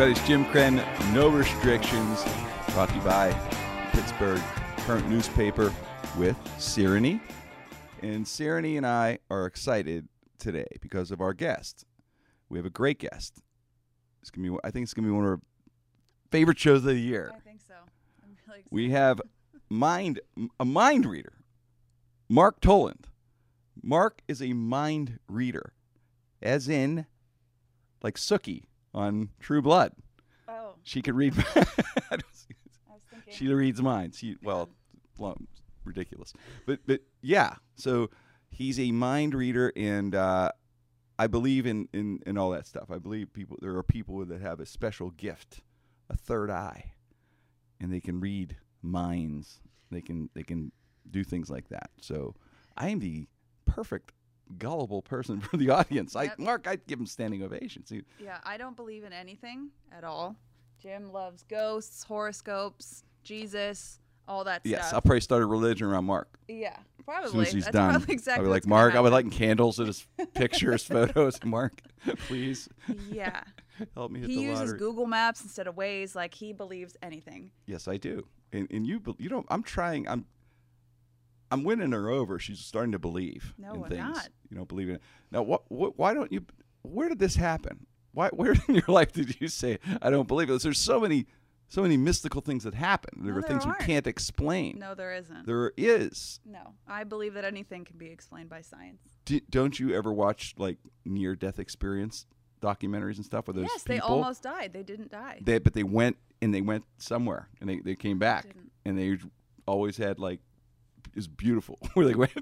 [0.00, 0.18] everybody.
[0.18, 1.12] It's Jim Krenn.
[1.12, 2.24] No restrictions.
[2.72, 3.32] Brought to you by
[3.92, 4.40] Pittsburgh
[4.78, 5.74] Current Newspaper
[6.16, 7.20] with Cyrenny.
[8.00, 10.08] And Cyrenny and I are excited
[10.38, 11.84] today because of our guest.
[12.48, 13.42] We have a great guest.
[14.22, 14.56] It's gonna be.
[14.64, 15.40] I think it's gonna be one of our
[16.30, 17.30] favorite shows of the year.
[17.36, 17.74] I think so.
[17.74, 18.64] I'm really excited.
[18.70, 19.20] We have
[19.68, 20.20] mind
[20.58, 21.34] a mind reader,
[22.26, 23.08] Mark Toland.
[23.82, 25.74] Mark is a mind reader,
[26.40, 27.04] as in,
[28.02, 29.92] like Sookie on True Blood.
[30.48, 31.34] oh, She could read.
[31.56, 31.62] I
[32.16, 32.46] was
[33.10, 33.32] thinking.
[33.32, 34.18] she reads minds.
[34.18, 34.70] She well,
[35.18, 35.36] well,
[35.84, 36.32] ridiculous,
[36.66, 37.54] but but yeah.
[37.76, 38.10] So
[38.50, 40.50] he's a mind reader, and uh,
[41.18, 42.90] I believe in, in in all that stuff.
[42.90, 45.60] I believe people there are people that have a special gift,
[46.08, 46.92] a third eye,
[47.80, 49.60] and they can read minds.
[49.90, 50.72] They can they can
[51.10, 51.90] do things like that.
[52.00, 52.34] So
[52.76, 53.26] I am the
[53.66, 54.12] perfect
[54.58, 56.16] gullible person for the audience.
[56.16, 57.92] I Mark, I'd give him standing ovations.
[58.18, 60.36] Yeah, I don't believe in anything at all.
[60.80, 64.70] Jim loves ghosts, horoscopes, Jesus, all that stuff.
[64.70, 66.38] yes, I'll probably start a religion around Mark.
[66.48, 67.30] yeah, As probably.
[67.30, 69.28] soon as he's That's done, probably exactly I'll be like, Mark, I would happen.
[69.28, 71.38] like candles and his pictures, photos.
[71.44, 71.82] Mark,
[72.28, 72.68] please
[73.10, 73.42] Yeah,
[73.94, 74.78] help me he the uses lottery.
[74.78, 76.14] Google Maps instead of Waze.
[76.14, 77.50] Like he believes anything.
[77.66, 78.24] Yes, I do.
[78.52, 79.46] And and you you don't.
[79.50, 80.08] I'm trying.
[80.08, 80.24] I'm
[81.50, 82.38] I'm winning her over.
[82.38, 83.98] She's starting to believe No, in things.
[83.98, 84.28] not.
[84.50, 85.02] You don't believe in it.
[85.30, 85.98] Now, what, what?
[85.98, 86.44] Why don't you?
[86.82, 87.86] Where did this happen?
[88.12, 88.28] Why?
[88.32, 90.62] Where in your life did you say I don't believe it?
[90.62, 91.26] There's so many,
[91.68, 93.22] so many mystical things that happen.
[93.24, 93.80] There No, are there things aren't.
[93.80, 94.78] we can't explain.
[94.78, 95.46] No, there isn't.
[95.46, 96.40] There is.
[96.44, 99.00] no, I believe that anything can be explained by science.
[99.24, 102.26] D- don't you ever watch like near death experience
[102.62, 103.94] documentaries and stuff with those yes, people?
[103.94, 104.72] they almost died.
[104.72, 105.40] They didn't die.
[105.42, 108.46] They, but they went and they went somewhere and they, they came back
[108.84, 109.16] and they
[109.66, 110.40] always had like
[111.14, 112.32] is beautiful where they went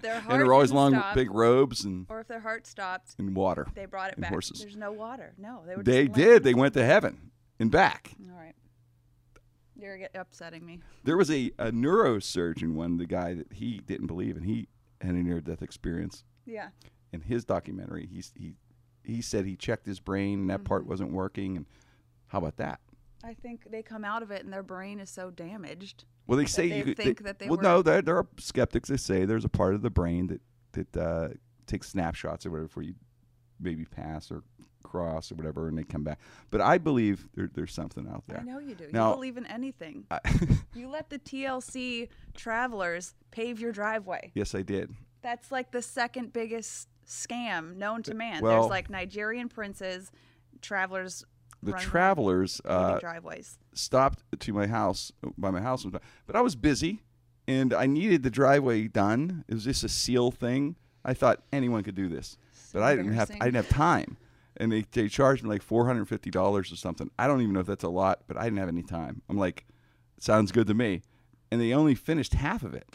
[0.00, 3.16] Their heart and they're always long stop, big robes and, Or if their heart stopped,
[3.18, 3.66] and water.
[3.74, 4.30] they brought it back.
[4.30, 4.60] horses.
[4.60, 5.34] There's no water.
[5.36, 5.82] No, they were.
[5.82, 6.44] They did.
[6.44, 8.12] They went to heaven and back.
[8.30, 8.54] All right.
[9.76, 10.78] You're upsetting me.
[11.04, 14.68] There was a, a neurosurgeon one, the guy that he didn't believe and he
[15.00, 16.22] had a near death experience.
[16.46, 16.68] Yeah.
[17.12, 18.54] In his documentary, he's, he
[19.02, 20.90] he said he checked his brain and that part Mm-hmm.
[20.90, 21.56] wasn't working.
[21.56, 21.66] And
[22.28, 22.80] how about that?
[23.24, 26.04] I think they come out of it and their brain is so damaged.
[26.26, 28.98] Well, they say they you think that they well, no, there, there are skeptics that
[28.98, 30.40] say there's a part of the brain that
[30.72, 31.28] that uh,
[31.66, 32.94] takes snapshots or whatever before you
[33.60, 34.42] maybe pass or
[34.84, 36.18] cross or whatever, and they come back.
[36.50, 38.40] But I believe there, there's something out there.
[38.40, 38.86] I know you do.
[38.92, 40.04] Now- you believe in anything.
[40.10, 40.20] I-
[40.74, 44.30] you let the TLC travelers pave your driveway.
[44.34, 44.94] yes, I did.
[45.22, 48.42] That's like the second biggest scam known to man.
[48.42, 50.10] well- There's like Nigerian princes,
[50.62, 51.24] travelers.
[51.62, 53.58] The run travelers uh, driveways.
[53.74, 55.84] stopped to my house by my house,
[56.26, 57.02] but I was busy
[57.48, 59.44] and I needed the driveway done.
[59.48, 60.76] It was just a seal thing.
[61.04, 62.36] I thought anyone could do this,
[62.72, 64.18] but I didn't have I didn't have time,
[64.56, 67.10] and they they charged me like four hundred fifty dollars or something.
[67.18, 69.22] I don't even know if that's a lot, but I didn't have any time.
[69.28, 69.66] I'm like,
[70.18, 71.02] sounds good to me,
[71.50, 72.86] and they only finished half of it,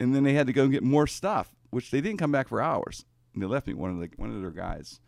[0.00, 2.48] and then they had to go and get more stuff, which they didn't come back
[2.48, 5.00] for hours, and they left me one of the one of their guys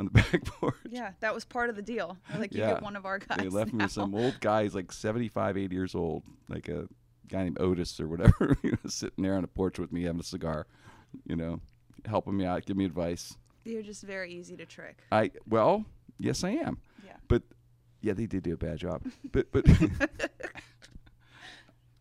[0.00, 0.74] on the back porch.
[0.90, 2.16] Yeah, that was part of the deal.
[2.36, 2.72] Like you Yeah.
[2.74, 3.38] get one of our guys.
[3.38, 4.64] They left me with some old guy.
[4.64, 6.88] He's like 75, 80 years old, like a
[7.28, 10.20] guy named Otis or whatever, you know, sitting there on the porch with me having
[10.20, 10.66] a cigar,
[11.26, 11.60] you know,
[12.06, 13.36] helping me out, give me advice.
[13.64, 14.98] You're just very easy to trick.
[15.12, 15.84] I well,
[16.18, 16.78] yes, I am.
[17.04, 17.12] Yeah.
[17.28, 17.42] But
[18.00, 19.02] yeah, they did do a bad job.
[19.32, 19.66] But but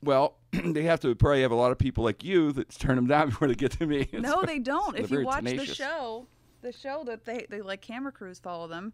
[0.01, 3.07] well, they have to probably have a lot of people like you that turn them
[3.07, 4.07] down before they get to me.
[4.13, 4.95] No, they don't.
[4.95, 6.27] They're If you watch the show,
[6.61, 8.93] the show that they, they like camera crews follow them,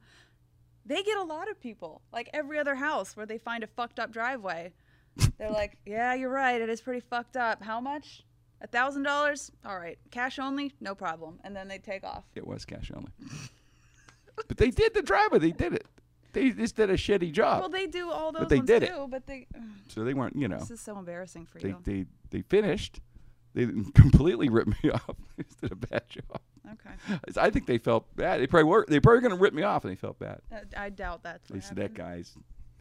[0.85, 2.01] they get a lot of people.
[2.13, 4.73] Like every other house where they find a fucked up driveway.
[5.37, 7.63] They're like, Yeah, you're right, it is pretty fucked up.
[7.63, 8.23] How much?
[8.61, 9.51] A thousand dollars?
[9.65, 9.97] All right.
[10.11, 10.73] Cash only?
[10.79, 11.39] No problem.
[11.43, 12.23] And then they take off.
[12.35, 13.11] It was cash only.
[14.47, 15.39] but they did the driveway.
[15.39, 15.85] They did it.
[16.33, 17.61] They just did a shitty job.
[17.61, 18.91] Well, they do all those But they ones did it.
[19.09, 19.47] but they
[19.87, 20.59] so they weren't, you know.
[20.59, 21.77] This is so embarrassing for they, you.
[21.83, 22.99] they they finished.
[23.53, 25.15] They completely ripped me off.
[25.37, 26.41] they did a bad job.
[26.73, 27.19] Okay.
[27.37, 28.41] I think they felt bad.
[28.41, 28.85] They probably were.
[28.87, 30.41] They probably going to rip me off, and they felt bad.
[30.51, 32.35] I, I doubt that's what said that guy's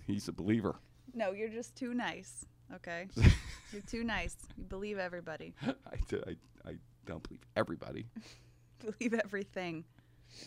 [0.07, 0.77] he's a believer.
[1.13, 2.45] No, you're just too nice.
[2.75, 3.09] Okay.
[3.73, 4.37] you're too nice.
[4.57, 5.55] You believe everybody.
[5.63, 6.77] I
[7.07, 8.07] don't believe everybody,
[8.81, 9.85] Believe everything.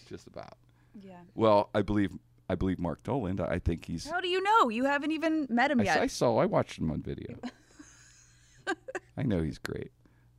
[0.10, 0.58] just about.
[1.02, 1.20] Yeah.
[1.36, 2.12] Well, I believe
[2.50, 3.42] I believe Mark Toland.
[3.42, 4.10] I think he's.
[4.10, 4.70] How do you know?
[4.70, 6.02] You haven't even met him I, yet.
[6.02, 6.38] I saw.
[6.38, 7.38] I watched him on video.
[9.18, 9.92] I know he's great.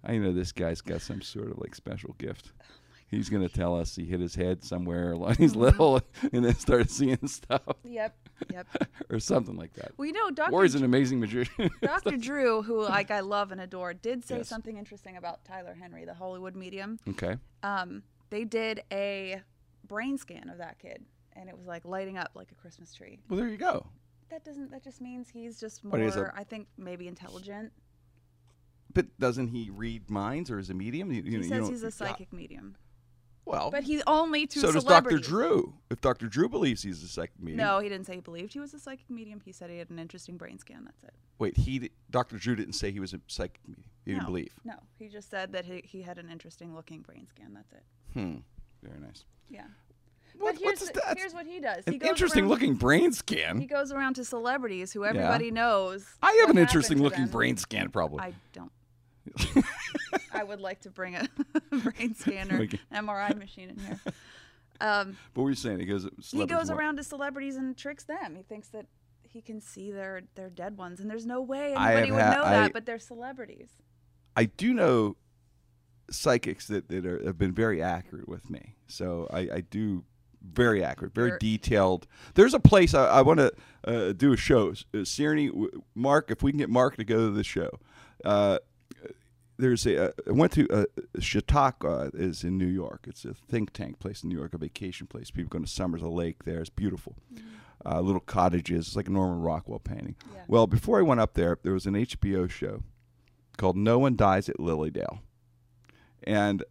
[0.05, 2.53] I know this guy's got some sort of like special gift.
[3.11, 5.61] He's gonna tell us he hit his head somewhere he's Mm-hmm.
[5.61, 6.01] little,
[6.33, 8.15] and then started seeing stuff, Yep.
[8.53, 8.67] Yep.
[9.11, 9.93] or something like that.
[9.97, 10.53] Well, you know, Dr.
[10.53, 11.71] Or he's an amazing magician.
[11.83, 12.17] Dr.
[12.19, 14.49] Drew, who like I love and adore, did say Yes.
[14.49, 16.99] something interesting about Tyler Henry, the Hollywood medium.
[17.09, 17.37] okay.
[17.63, 19.41] Um, they did a
[19.87, 23.19] brain scan of that kid, and it was like lighting up like a Christmas tree.
[23.31, 23.87] Well, there you go.
[24.31, 24.71] That doesn't.
[24.71, 26.35] That just means he's just he's a- more.
[26.37, 27.73] I think maybe intelligent.
[28.93, 31.11] But doesn't he read minds or is a medium?
[31.13, 31.91] You, you He know, says he's a yeah.
[31.91, 32.77] psychic medium,
[33.49, 35.19] Well, but he's only to so does Dr.
[35.19, 35.73] Drew.
[35.91, 36.27] If Dr.
[36.27, 37.67] Drew believes he's a psychic medium.
[37.67, 39.41] No, he didn't say he believed he was a psychic medium.
[39.43, 40.85] He said he had an interesting brain scan.
[40.85, 41.15] That's it.
[41.39, 42.37] Wait, he Dr.
[42.37, 43.85] Drew didn't say he was a psychic medium.
[44.05, 44.53] He didn't believe.
[44.65, 47.55] No, he just said that he, he had an interesting looking brain scan.
[47.55, 47.83] That's it.
[48.13, 48.37] Hmm.
[48.83, 49.25] Very nice.
[49.49, 49.63] Yeah.
[50.39, 51.17] What, but here's, what's the- that?
[51.17, 51.85] here's what he does.
[51.87, 53.59] An he goes interesting around, looking brain scan.
[53.59, 56.07] He goes around to celebrities who everybody knows.
[56.23, 57.31] I have an interesting looking them.
[57.31, 58.21] brain scan, probably.
[58.21, 58.71] I don't.
[60.39, 61.29] I would like to bring a
[61.71, 62.79] brain scanner, Okay.
[62.95, 64.01] MRI machine in here.
[64.81, 65.81] Um, what were you saying?
[65.81, 66.09] He goes.
[66.31, 68.37] he goes around to celebrities and tricks them.
[68.37, 68.87] He thinks that
[69.25, 72.45] he can see their their dead ones, and there's no way anybody would ha- know
[72.45, 72.73] I- that.
[72.73, 73.71] But they're celebrities.
[74.37, 75.17] I do know
[76.11, 78.77] psychics that, that are, have been very accurate with me.
[78.87, 80.05] So I, I do
[80.43, 82.07] very accurate, very You're- detailed.
[82.35, 83.53] There's a place I, I want to
[83.85, 84.75] uh, do a show.
[84.95, 85.03] Uh,
[85.97, 87.81] Mark, if we can get Mark to go to the show.
[88.25, 88.59] Uh,
[89.59, 90.85] there's a uh, I went to uh,
[91.19, 93.05] Chautauqua is in New York.
[93.07, 95.31] It's a think tank place in New York, a vacation place.
[95.31, 96.61] People go to Summers, a lake there.
[96.61, 97.17] It's beautiful.
[97.85, 98.89] Uh, little cottages.
[98.89, 100.17] It's like a Norman Rockwell painting.
[100.35, 100.43] Yeah.
[100.49, 102.83] Well, before I went up there, there was an HBO show
[103.57, 105.21] called No One Dies at Lily Dale.
[106.25, 106.65] And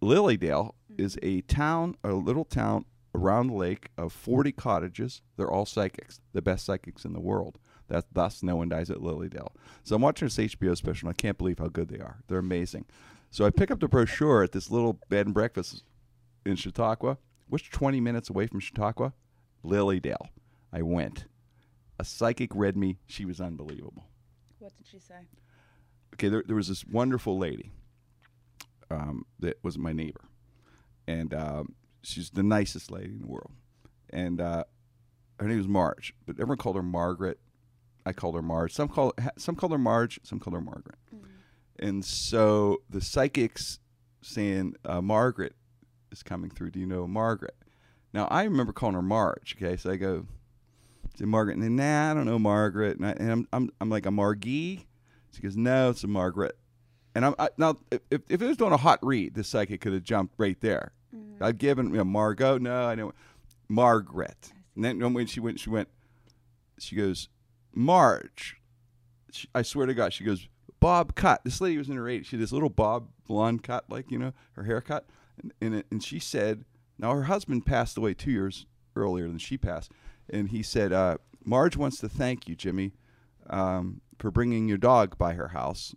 [0.00, 2.84] Lily Dale is a town, a little town
[3.14, 5.22] around the lake of 40 cottages.
[5.36, 7.58] They're all psychics, the best psychics in the world.
[7.88, 9.52] That's thus No One Dies at Lily Dale.
[9.82, 12.18] So I'm watching this HBO special, and I can't believe how good they are.
[12.28, 12.86] They're amazing.
[13.30, 15.82] So I pick up the brochure at this little bed and breakfast
[16.46, 17.18] in Chautauqua.
[17.48, 19.12] Which 20 minutes away from Chautauqua?
[19.62, 20.28] Lily Dale.
[20.72, 21.26] I went.
[21.98, 22.98] A psychic read me.
[23.06, 24.04] She was unbelievable
[24.58, 25.26] What did she say?
[26.14, 27.70] okay, there, there was this wonderful lady
[28.90, 30.22] um, that was my neighbor,
[31.06, 33.50] and um, she's the nicest lady in the world.
[34.10, 34.64] And uh,
[35.40, 37.38] her name was Marge, but everyone called her Margaret.
[38.06, 38.72] I called her Marge.
[38.72, 40.20] Some call some called her Marge.
[40.22, 40.98] Some called her Margaret.
[41.78, 43.80] And so the psychics
[44.22, 45.54] saying uh, Margaret
[46.12, 46.70] is coming through.
[46.70, 47.56] Do you know Margaret?
[48.12, 49.56] Now I remember calling her Marge.
[49.56, 50.26] Okay, so I go,
[51.14, 52.98] "Is it Margaret?" And then, nah, I don't know Margaret.
[52.98, 54.86] And, I, and I'm, I'm I'm like a Margie.
[55.32, 56.56] She goes, no, it's a Margaret.
[57.16, 59.92] And I'm I, now if if it was doing a hot read, the psychic could
[59.92, 60.92] have jumped right there.
[61.40, 62.58] I'd given you know, Margot.
[62.58, 63.12] No, I know
[63.68, 64.52] Margaret.
[64.76, 65.88] And then when she went, she went.
[66.78, 67.28] She goes,
[67.74, 68.56] Marge.
[69.30, 70.48] She, I swear to God, she goes,
[70.80, 71.42] Bob cut.
[71.44, 72.26] This lady was in her 80s.
[72.26, 75.06] She had this little bob blonde cut, like you know, her haircut,
[75.40, 76.64] and and, it, and she said,
[76.98, 79.92] now her husband passed away two years earlier than she passed,
[80.30, 82.92] and he said, uh, Marge wants to thank you, Jimmy,
[83.50, 85.94] um, for bringing your dog by her house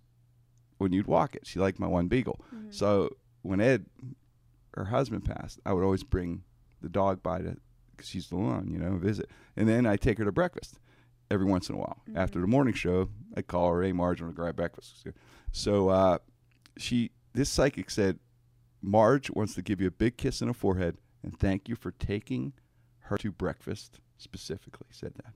[0.77, 1.45] when you'd walk it.
[1.45, 2.39] She liked my one beagle.
[2.71, 3.09] So
[3.41, 3.85] when Ed,
[4.73, 6.43] her husband passed, I would always bring
[6.81, 7.57] the dog by to,
[7.91, 9.29] because she's alone, you know, visit.
[9.55, 10.79] And then I take her to breakfast
[11.29, 11.97] every once in a while.
[12.15, 15.05] After the morning show, I call her, hey, Marge, I want to grab breakfast.
[15.51, 16.17] So uh,
[16.77, 18.19] she, this psychic said,
[18.81, 21.91] Marge wants to give you a big kiss on the forehead and thank you for
[21.91, 22.53] taking
[22.99, 25.33] her to breakfast, specifically said that,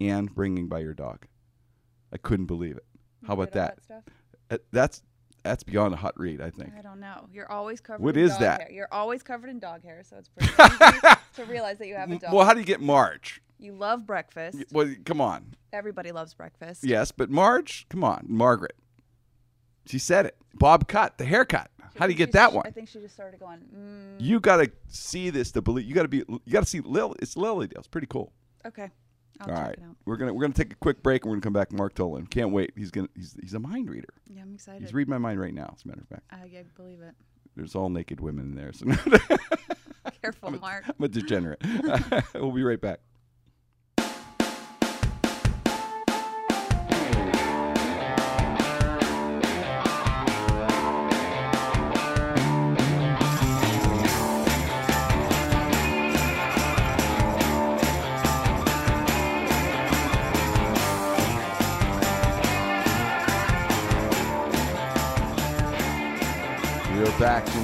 [0.00, 1.26] and bringing by your dog.
[2.12, 2.84] I couldn't believe it.
[3.26, 3.82] How You about that?
[3.84, 4.02] stuff?
[4.50, 5.02] Uh, That's
[5.42, 6.72] that's beyond a hot read, I think.
[6.78, 7.28] I don't know.
[7.32, 8.02] You're always covered.
[8.02, 8.60] What in is dog that?
[8.62, 8.72] Hair.
[8.72, 10.52] You're always covered in dog hair, so it's pretty
[10.96, 12.32] easy to realize that you have a dog.
[12.32, 13.40] Well, how do you get Marge?
[13.58, 14.58] you love breakfast.
[14.58, 15.54] Y- Well, come on.
[15.72, 16.82] Everybody loves breakfast.
[16.84, 18.74] Yes, but Marge, come on, Margaret.
[19.86, 20.36] She said it.
[20.54, 21.70] Bob cut the haircut.
[21.98, 22.64] How do you get that one?
[22.66, 23.58] I think she just started going.
[23.74, 25.84] Mm, You got to see this to believe.
[25.86, 26.18] You got to be.
[26.28, 27.14] You got to see Lil.
[27.20, 27.78] It's Lily Dale.
[27.80, 28.32] It's pretty cool.
[28.66, 28.90] okay,
[29.40, 29.96] I'll All check right, it out.
[30.04, 31.72] we're gonna we're gonna take a quick break and we're gonna come back.
[31.72, 32.30] Mark Toland.
[32.30, 32.72] Can't wait.
[32.76, 34.08] He's gonna he's he's a mind reader.
[34.28, 34.82] Yeah, I'm excited.
[34.82, 35.72] He's reading my mind right now.
[35.76, 37.14] As a matter of fact, I, I believe it.
[37.56, 38.72] there's all naked women in there.
[38.72, 38.86] So
[40.22, 40.84] Careful, Mark.
[40.88, 41.62] I'm a degenerate.
[42.34, 43.00] we'll be right back.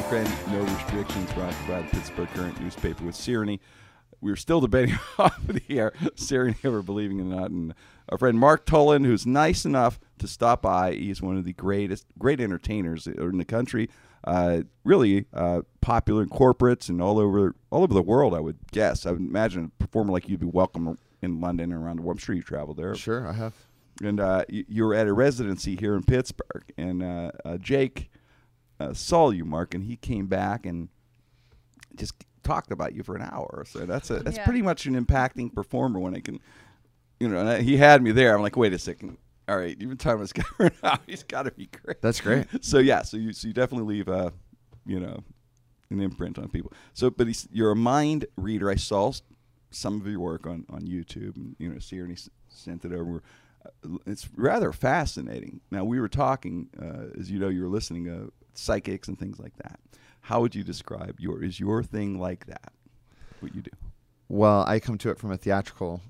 [0.09, 3.61] Krenn, no restrictions, brought to you by the Pittsburgh Current newspaper with Sirenny.
[4.21, 7.51] We are still debating off the air, Sirenny ever believing it or not.
[7.51, 7.75] And
[8.09, 12.07] our friend Mark Toland, who's nice enough to stop by, he's one of the greatest,
[12.19, 13.91] great entertainers in the country.
[14.25, 18.35] Uh, really uh, popular in corporates and all over, all over the world.
[18.35, 19.05] I would guess.
[19.07, 22.17] I would imagine a performer like you'd be welcome in London and around the world.
[22.17, 23.53] I'm sure you traveled there Sure, I have.
[24.03, 28.11] and uh, you, you were at a residency here in Pittsburgh, and uh, uh, Jake
[28.81, 30.89] uh, saw you, Mark, and he came back and
[31.97, 33.65] just talked about you for an hour.
[33.69, 34.45] So that's a that's Yeah.
[34.45, 36.41] pretty much an impacting performer when I can,
[37.21, 37.39] you know.
[37.39, 38.35] And I, he had me there.
[38.35, 39.19] I'm like, wait a second.
[39.49, 40.99] All right, you've been talking about this guy for an hour.
[41.07, 42.01] He's got to be great.
[42.03, 42.47] That's great.
[42.61, 44.33] So yeah, so you so you definitely leave a,
[44.87, 45.23] you know,
[45.91, 46.73] an imprint on people.
[46.93, 48.71] So, but he's, you're a mind reader.
[48.71, 49.13] I saw
[49.71, 53.23] some of your work on on YouTube, and you know, Sierne s- sent it over.
[53.65, 55.61] Uh, It's rather fascinating.
[55.71, 59.39] Now we were talking, uh, as you know, you were listening to psychics and things
[59.39, 59.79] like that.
[60.21, 62.73] How would you describe your is your thing like that?
[63.41, 63.71] What you do?
[64.29, 66.03] Well, I come to it from a theatrical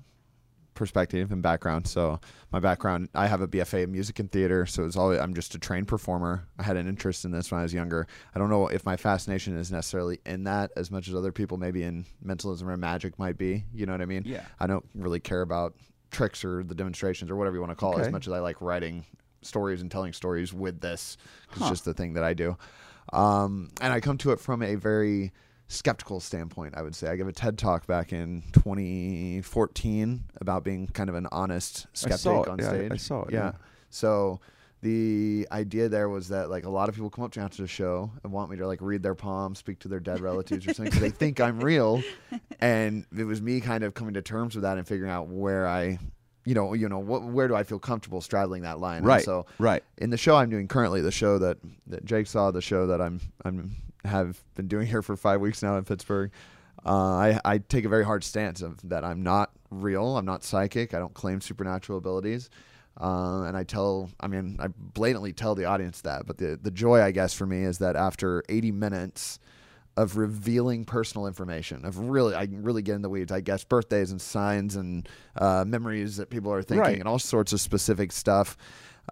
[0.73, 1.87] perspective and background.
[1.87, 2.19] So
[2.51, 4.65] my background, I have a BFA in music and theater.
[4.65, 6.47] So it's always I'm just a trained performer.
[6.57, 8.07] I had an interest in this when I was younger.
[8.33, 11.57] I don't know if my fascination is necessarily in that as much as other people
[11.57, 13.65] maybe in mentalism or magic might be.
[13.73, 14.23] You know what I mean?
[14.25, 14.45] Yeah.
[14.59, 15.75] I don't really care about
[16.11, 18.39] tricks or the demonstrations or whatever you want to call it as much as I
[18.39, 19.05] like writing
[19.41, 21.17] stories and telling stories with this.
[21.49, 21.57] Huh.
[21.61, 22.57] It's just the thing that I do.
[23.13, 25.31] Um, and I come to it from a very
[25.67, 27.07] skeptical standpoint, I would say.
[27.09, 31.89] I gave a TED talk back in 2014 about being kind of an honest I
[32.15, 32.91] skeptic on Yeah, I- stage.
[32.91, 33.39] I saw it, Yeah.
[33.39, 33.51] yeah.
[33.89, 34.39] So
[34.81, 37.61] the idea there was that like a lot of people come up to me after
[37.61, 40.65] the show and want me to like read their palm, speak to their dead relatives
[40.67, 42.01] or something because they think I'm real.
[42.61, 45.65] And it was me kind of coming to terms with that and figuring out where
[45.65, 45.97] I,
[46.49, 48.97] you know, you know, what, where do I feel comfortable straddling that line?
[48.97, 49.23] And Right.
[49.23, 49.83] so right.
[49.99, 52.99] in the show I'm doing currently, the show that, that Jake saw, the show that
[52.99, 56.31] I'm I'm have been doing here for five weeks now in Pittsburgh.
[56.83, 60.17] Uh, I I take a very hard stance of that I'm not real.
[60.17, 60.95] I'm not psychic.
[60.95, 62.49] I don't claim supernatural abilities.
[62.99, 66.25] Uh, and I tell, I mean, I blatantly tell the audience that.
[66.25, 69.39] But the the joy, I guess, for me is that after 80 minutes
[70.01, 73.31] of revealing personal information, of really, I can really get in the weeds.
[73.31, 76.99] I guess birthdays and signs and uh, memories that people are thinking, Right.
[76.99, 78.57] and all sorts of specific stuff.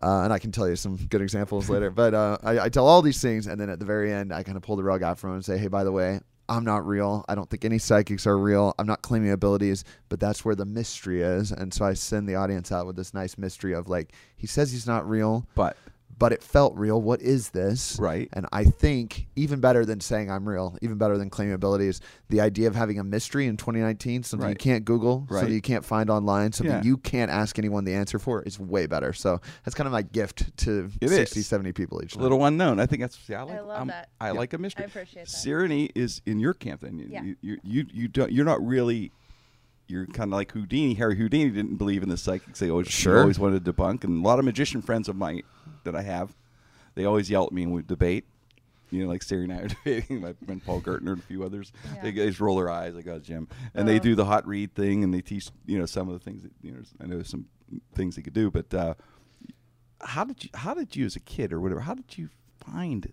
[0.02, 1.90] Uh, and I can tell you some good examples later.
[1.90, 4.44] But uh, I, I tell all these things, and then at the very end, I
[4.44, 6.64] kind of pull the rug out from them and say, "Hey, by the way, I'm
[6.64, 7.26] not real.
[7.28, 8.76] I don't think any psychics are real.
[8.78, 12.36] I'm not claiming abilities, but that's where the mystery is." And so I send the
[12.36, 15.76] audience out with this nice mystery of like, he says he's not real, But
[16.20, 17.02] but it felt real.
[17.02, 17.98] What is this?
[18.00, 18.28] right.
[18.34, 22.42] And I think even better than saying I'm real, even better than claiming abilities, the
[22.42, 25.40] idea of having a mystery in 2019, something you can't Google, Right.
[25.40, 26.82] something you can't find online, something Yeah.
[26.84, 29.14] you can't ask anyone the answer for, is way better.
[29.14, 31.48] So that's kind of my gift to It 60, is.
[31.48, 32.24] 70 people each A night.
[32.24, 32.80] little unknown.
[32.80, 33.18] I think that's.
[33.20, 34.10] See, I, like, I love I'm- that.
[34.20, 34.32] I Yeah.
[34.34, 34.86] like a mystery.
[34.86, 35.32] I appreciate that.
[35.32, 36.98] Sierne is in your camp then.
[36.98, 37.24] You, Yeah.
[37.24, 38.32] you, you, you, you don't.
[38.32, 39.12] You're not really.
[39.88, 40.96] You're kind of like Houdini.
[40.96, 42.60] Harry Houdini didn't believe in the psychics.
[42.60, 43.22] They always, Sure.
[43.22, 44.04] always wanted to debunk.
[44.04, 45.44] And a lot of magician friends of mine
[45.86, 46.36] that I have,
[46.96, 48.26] they always yell at me when we debate.
[48.90, 50.22] You know, like Siri and I are debating.
[50.22, 51.72] My friend Paul Gertner and a few others.
[51.96, 52.02] Yeah.
[52.04, 52.96] They guys roll their eyes.
[52.96, 53.48] Like, oh, Jim.
[53.74, 54.00] And they Oh.
[54.00, 56.52] do the hot read thing, and they teach you know some of the things that
[56.62, 56.80] you know.
[57.02, 57.48] I know some
[57.96, 58.94] things they could do, but uh,
[60.02, 61.82] how did you how did you as a kid or whatever?
[61.82, 62.30] How did you
[62.60, 63.12] find?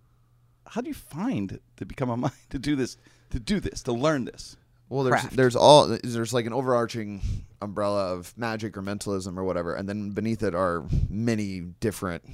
[0.67, 2.97] How do you find to become a mind to do this
[3.31, 4.57] to do this to learn this?
[4.95, 5.37] Well, there's craft.
[5.37, 7.21] there's all there's like an overarching
[7.61, 12.25] umbrella of magic or mentalism or whatever, and then beneath it are many different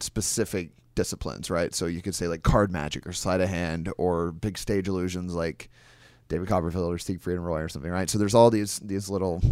[0.00, 1.74] specific disciplines, right?
[1.74, 5.34] So you could say like card magic or sleight of hand or big stage illusions
[5.34, 5.68] like
[6.28, 8.08] David Copperfield or Siegfried and Roy or something, right?
[8.08, 9.42] So there's all these these little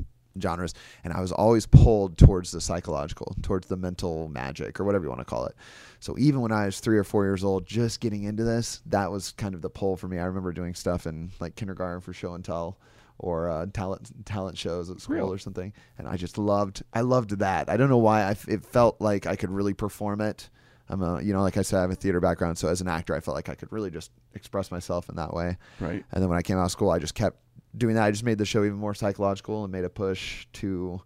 [0.41, 0.75] genres,
[1.05, 5.11] and I was always pulled towards the psychological, towards the mental magic or whatever you
[5.11, 5.55] want to call it.
[6.01, 9.11] So even when I was three or four years old, just getting into this, that
[9.11, 10.19] was kind of the pull for me.
[10.19, 12.79] I remember doing stuff in like kindergarten for show and tell
[13.19, 17.39] or uh, talent talent shows at school or something, and I just loved I loved
[17.39, 17.69] that.
[17.69, 20.51] I don't know why I f- it felt like I could really perform it.
[20.89, 22.89] I'm a you know like I said I have a theater background, so as an
[22.89, 25.57] actor I felt like I could really just express myself in that way.
[25.81, 26.05] Right.
[26.13, 27.39] And then when I came out of school, I just kept
[27.77, 28.05] doing that.
[28.05, 31.01] I just made the show even more psychological and made a push to.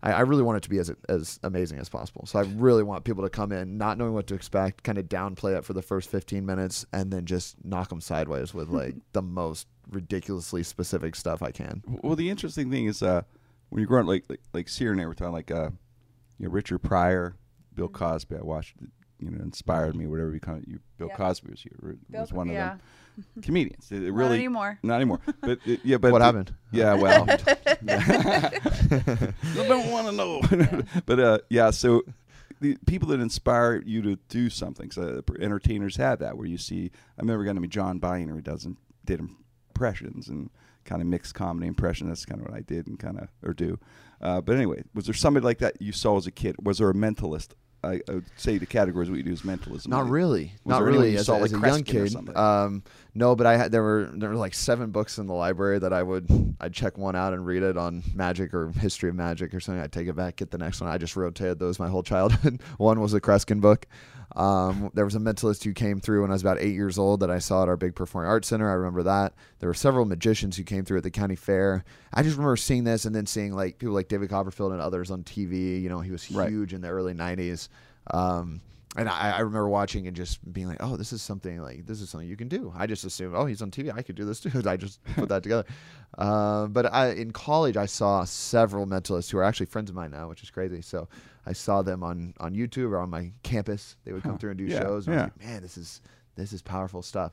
[0.00, 2.24] I, I really want it to be as as amazing as possible.
[2.26, 5.06] So I really want people to come in not knowing what to expect, kind of
[5.06, 8.94] downplay it for the first 15 minutes, and then just knock them sideways with like
[9.12, 11.82] the most ridiculously specific stuff I can.
[11.86, 13.22] Well, the interesting thing is uh,
[13.70, 15.70] when you grow up, like like, like Sierra and I were talking, like uh,
[16.38, 17.34] you know, Richard Pryor,
[17.74, 18.36] Bill Cosby.
[18.36, 20.06] I watched, it, you know, inspired me.
[20.06, 20.64] Whatever you call it.
[20.68, 21.16] You, Bill Yeah.
[21.16, 22.68] Cosby was, you, Bill- was one of yeah.
[22.68, 22.80] them.
[23.42, 23.90] Comedians.
[23.90, 24.78] It, it Not really anymore.
[24.82, 25.20] Not anymore.
[25.40, 26.54] But it, yeah, but what the- happened?
[26.70, 27.34] Yeah, well, I
[29.68, 30.40] don't want to know.
[31.06, 32.02] but uh, yeah, so
[32.60, 34.90] the people that inspire you to do something.
[34.90, 36.90] So uh, entertainers have that where you see.
[37.18, 38.66] I remember a to named John Byner who does
[39.04, 40.50] did impressions and
[40.84, 42.08] kind of mixed comedy impression.
[42.08, 43.78] That's kind of what I did and kind of or do.
[44.20, 46.56] Uh, but anyway, was there somebody like that you saw as a kid?
[46.62, 47.50] Was there a mentalist?
[47.84, 49.90] I, I would say the categories what you do is mentalism.
[49.90, 51.16] Not really, Was not really.
[51.16, 52.82] As, saw, as like a young kid, um,
[53.14, 53.36] no.
[53.36, 56.02] But I had there were there were like seven books in the library that I
[56.02, 59.60] would I'd check one out and read it on magic or history of magic or
[59.60, 59.82] something.
[59.82, 60.90] I'd take it back, get the next one.
[60.90, 62.60] I just rotated those my whole childhood.
[62.78, 63.86] one was a Kreskin book.
[64.36, 67.20] Um, there was a mentalist who came through when I was about eight years old
[67.20, 68.68] that I saw at our big performing arts center.
[68.70, 69.32] I remember that.
[69.58, 71.84] There were several magicians who came through at the county fair.
[72.12, 75.10] I just remember seeing this and then seeing like people like David Copperfield and others
[75.10, 75.80] on TV.
[75.80, 76.50] You know, he was Right.
[76.50, 77.68] huge in the early '90s.
[78.10, 78.60] Um,
[78.96, 82.00] and I, I remember watching and just being like, "Oh, this is something like this
[82.00, 83.92] is something you can do." I just assumed, "Oh, he's on TV.
[83.94, 85.64] I could do this too." I just put that together.
[86.16, 90.10] Uh, but I, in college, I saw several mentalists who are actually friends of mine
[90.10, 90.80] now, which is crazy.
[90.82, 91.06] So
[91.48, 93.96] I saw them on on YouTube or on my campus.
[94.04, 94.38] They would come Huh.
[94.38, 95.06] through and do Yeah, shows.
[95.06, 95.22] And I was yeah.
[95.24, 96.00] like, "Man, this is
[96.36, 97.32] this is powerful stuff."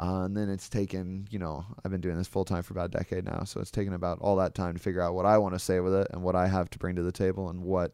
[0.00, 2.86] Uh, and then it's taken, you know, I've been doing this full time for about
[2.86, 3.44] a decade now.
[3.44, 5.78] So it's taken about all that time to figure out what I want to say
[5.78, 7.92] with it and what I have to bring to the table and what,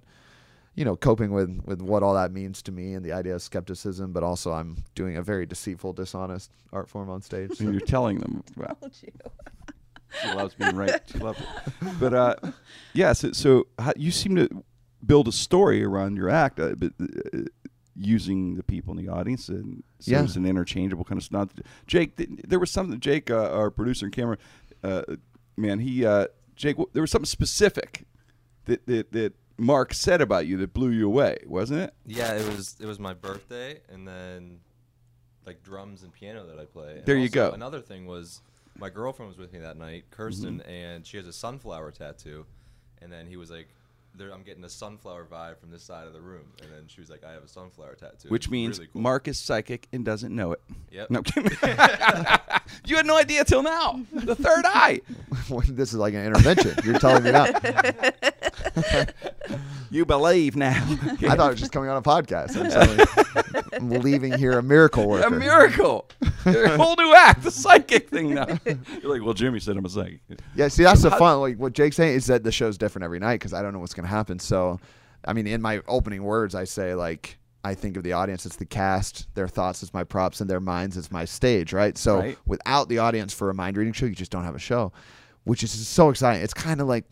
[0.74, 3.42] you know, coping with with what all that means to me and the idea of
[3.42, 4.12] skepticism.
[4.12, 7.50] But also, I'm doing a very deceitful, dishonest art form on stage.
[7.50, 7.70] And So.
[7.70, 8.42] you're telling them.
[8.56, 9.12] Well, Told you.
[10.22, 11.00] she loves being right.
[11.06, 11.46] She loves it.
[12.00, 12.36] But uh,
[12.94, 14.48] yeah, so, so how, you seem to
[15.04, 17.38] build a story around your act, uh, but, uh,
[17.94, 20.24] using the people in the audience, and so Yeah.
[20.24, 21.50] it's an interchangeable kind of stuff.
[21.86, 22.98] Jake, th- there was something.
[23.00, 24.38] Jake, uh, our producer and camera
[24.82, 25.02] uh,
[25.56, 28.04] man, he uh, Jake, w- there was something specific
[28.64, 31.94] that, that that Mark said about you that blew you away, wasn't it?
[32.06, 34.60] Yeah, it was it was my birthday, and then
[35.46, 36.96] like drums and piano that I play.
[36.98, 37.50] And There you go.
[37.52, 38.40] Another thing was
[38.78, 40.70] my girlfriend was with me that night, Kirsten, Mm-hmm.
[40.70, 42.46] and she has a sunflower tattoo.
[43.02, 43.68] And then he was like,
[44.14, 47.00] there, "I'm getting a sunflower vibe from this side of the room." And then she
[47.00, 49.02] was like, "I have a sunflower tattoo," Which means really cool.
[49.02, 50.60] Mark is psychic and doesn't know it.
[50.90, 51.10] Yep.
[51.10, 51.50] No, I'm kidding.
[52.86, 54.00] you had no idea till now.
[54.12, 55.00] The third eye.
[55.68, 56.74] this is like an intervention.
[56.84, 57.46] You're telling me now.
[59.90, 60.82] You believe now.
[61.20, 62.56] I thought it was just coming on a podcast.
[62.56, 63.04] I'm, suddenly-
[63.90, 65.26] I'm leaving here a miracle worker.
[65.26, 66.08] a miracle.
[66.46, 68.46] a whole new act, the psychic thing now.
[68.64, 70.20] You're like, well, Jimmy said I'm a psychic.
[70.54, 71.40] Yeah, see, that's the fun.
[71.40, 73.78] Like what Jake's saying is that the show's different every night because I don't know
[73.80, 74.38] what's going to happen.
[74.38, 74.80] So,
[75.24, 78.56] I mean, in my opening words, I say like I think of the audience as
[78.56, 81.72] the cast, their thoughts as my props, and their minds as my stage.
[81.72, 81.96] Right.
[81.96, 82.38] So Right.
[82.46, 84.92] without the audience for a mind reading show, you just don't have a show,
[85.44, 86.42] which is so exciting.
[86.42, 87.04] It's kind of like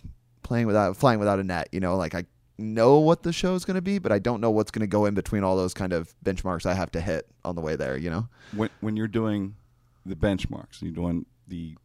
[0.42, 1.68] playing without flying without a net.
[1.71, 2.25] You know, like I
[2.61, 4.87] know what the show is going to be, but I don't know what's going to
[4.87, 7.77] go in between all those kind of benchmarks I have to hit on the way
[7.77, 7.96] there.
[7.96, 8.29] You know.
[8.55, 9.57] When, when you're doing
[10.07, 11.77] the benchmarks, you're doing the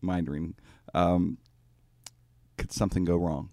[0.00, 0.54] mind reading,
[0.94, 1.38] um,
[2.56, 3.50] could something go wrong?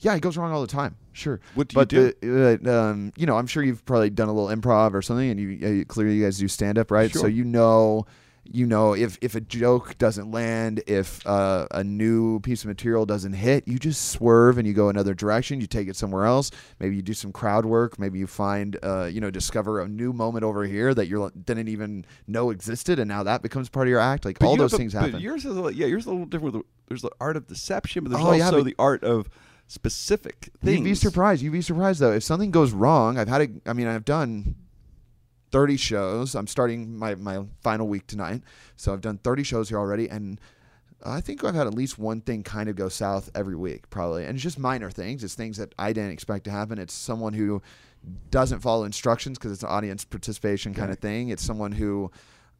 [0.00, 0.96] Yeah, it goes wrong all the time.
[1.12, 1.40] Sure.
[1.54, 4.32] What do but you The, uh, um, you know, I'm sure you've probably done a
[4.32, 7.12] little improv or something, and you uh, clearly you guys do stand up, right?
[7.12, 8.06] So you know,
[8.52, 13.06] you know, if if a joke doesn't land, if uh, a new piece of material
[13.06, 15.60] doesn't hit, you just swerve and you go another direction.
[15.60, 16.50] You take it somewhere else.
[16.80, 17.98] Maybe you do some crowd work.
[17.98, 21.68] Maybe you find, uh, you know, discover a new moment over here that you didn't
[21.68, 24.24] even know existed, and now that becomes part of your act.
[24.24, 25.20] Like But all you those things but happen.
[25.20, 26.64] yours is a, yeah, yours is a little different.
[26.88, 29.28] There's the art of deception, but there's Oh, yeah, also but- the art of
[29.68, 30.78] specific things.
[30.78, 31.42] You'd be surprised.
[31.42, 33.18] You'd be surprised though if something goes wrong.
[33.18, 33.48] I've had a.
[33.68, 34.54] I mean, I've done
[35.56, 36.34] thirty shows.
[36.34, 38.42] I'm starting my my final week tonight,
[38.76, 40.38] so I've done thirty shows here already, and
[41.02, 44.26] I think I've had at least one thing kind of go south every week, probably.
[44.26, 45.24] And it's just minor things.
[45.24, 46.78] It's things that I didn't expect to happen.
[46.78, 47.62] It's someone who
[48.30, 51.30] doesn't follow instructions because it's an audience participation kind of thing.
[51.30, 52.10] It's someone who,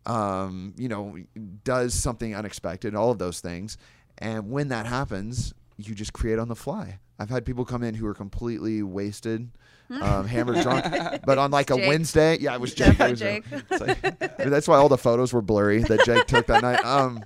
[0.06, 1.18] um, you know,
[1.64, 2.94] does something unexpected.
[2.94, 3.76] All of those things,
[4.16, 6.98] and when that happens, you just create on the fly.
[7.18, 9.50] I've had people come in who are completely wasted,
[9.90, 10.84] um, hammered drunk,
[11.24, 11.88] but on like a Jake.
[11.88, 12.98] Wednesday, yeah, it was Jake.
[13.00, 13.44] It was, Jake.
[13.80, 16.84] like- that's why all the photos were blurry that Jake took that night.
[16.84, 17.22] Um,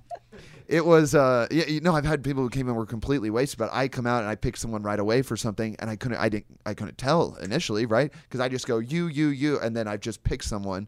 [0.69, 3.59] it was, uh, yeah, you know, I've had people who came in were completely wasted,
[3.59, 6.19] but I come out and I pick someone right away for something, and I couldn't,
[6.19, 8.13] I didn't, I couldn't tell initially, right?
[8.23, 10.87] Because I just go you, you, you, and then I just pick someone,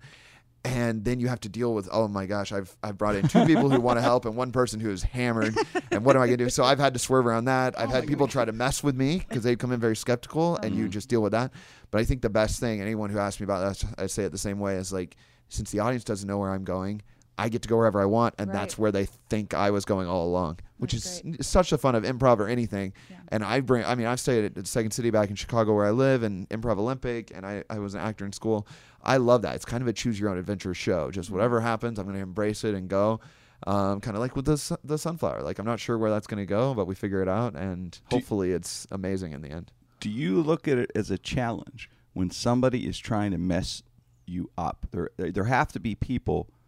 [0.64, 3.44] and then you have to deal with, oh my gosh, I've I've brought in two
[3.46, 5.56] people who want to help and one person who is hammered,
[5.90, 6.50] and what am I gonna do?
[6.50, 7.78] So I've had to swerve around that.
[7.78, 10.56] I've oh had people try to mess with me because they come in very skeptical,
[10.56, 10.90] and you mm-hmm.
[10.90, 11.52] just deal with that.
[11.90, 14.32] But I think the best thing, anyone who asks me about that, I say it
[14.32, 15.16] the same way is like,
[15.48, 17.02] since the audience doesn't know where I'm going,
[17.42, 20.06] I get to go wherever I want, and that's where they think I was going
[20.08, 22.92] all along, which That's is s- such the fun of improv or anything.
[23.10, 23.16] Yeah.
[23.28, 25.86] And I bring, I mean, I've stayed at- at Second City back in Chicago where
[25.86, 28.66] I live, and Improv Olympic, and I, I was an actor in school.
[29.02, 29.54] I love that.
[29.56, 31.10] It's kind of a choose your own adventure show.
[31.10, 31.36] Just Mm-hmm.
[31.36, 33.20] whatever happens, I'm going to embrace it and go.
[33.66, 35.42] Um, kind of like with the the sunflower.
[35.42, 37.92] Like I'm not sure where that's going to go, but we figure it out, and
[38.10, 39.70] Do- hopefully it's amazing in the end.
[40.00, 43.82] Do you look at it as a challenge when somebody is trying to mess
[44.26, 44.86] you up?
[44.90, 46.61] There, there have to be people that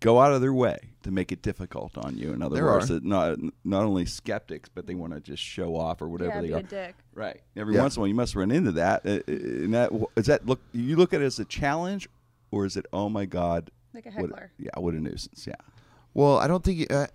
[0.00, 2.32] go out of their way to make it difficult on you.
[2.32, 3.00] In other There words, are.
[3.00, 6.46] not not only skeptics, but they want to just show off or whatever yeah, they
[6.48, 6.58] be are.
[6.58, 6.94] a dick.
[7.14, 7.40] Right.
[7.56, 7.82] Every Yeah.
[7.82, 9.04] once in a while, you must run into that.
[9.06, 10.60] Uh, uh, And that is that look.
[10.72, 12.08] You look at it as a challenge,
[12.50, 12.86] or is it?
[12.92, 13.70] Oh my God!
[13.94, 14.52] Like a What, heckler.
[14.58, 14.70] yeah.
[14.76, 15.46] What a nuisance.
[15.46, 15.54] Yeah.
[16.14, 17.06] Well, I don't think uh,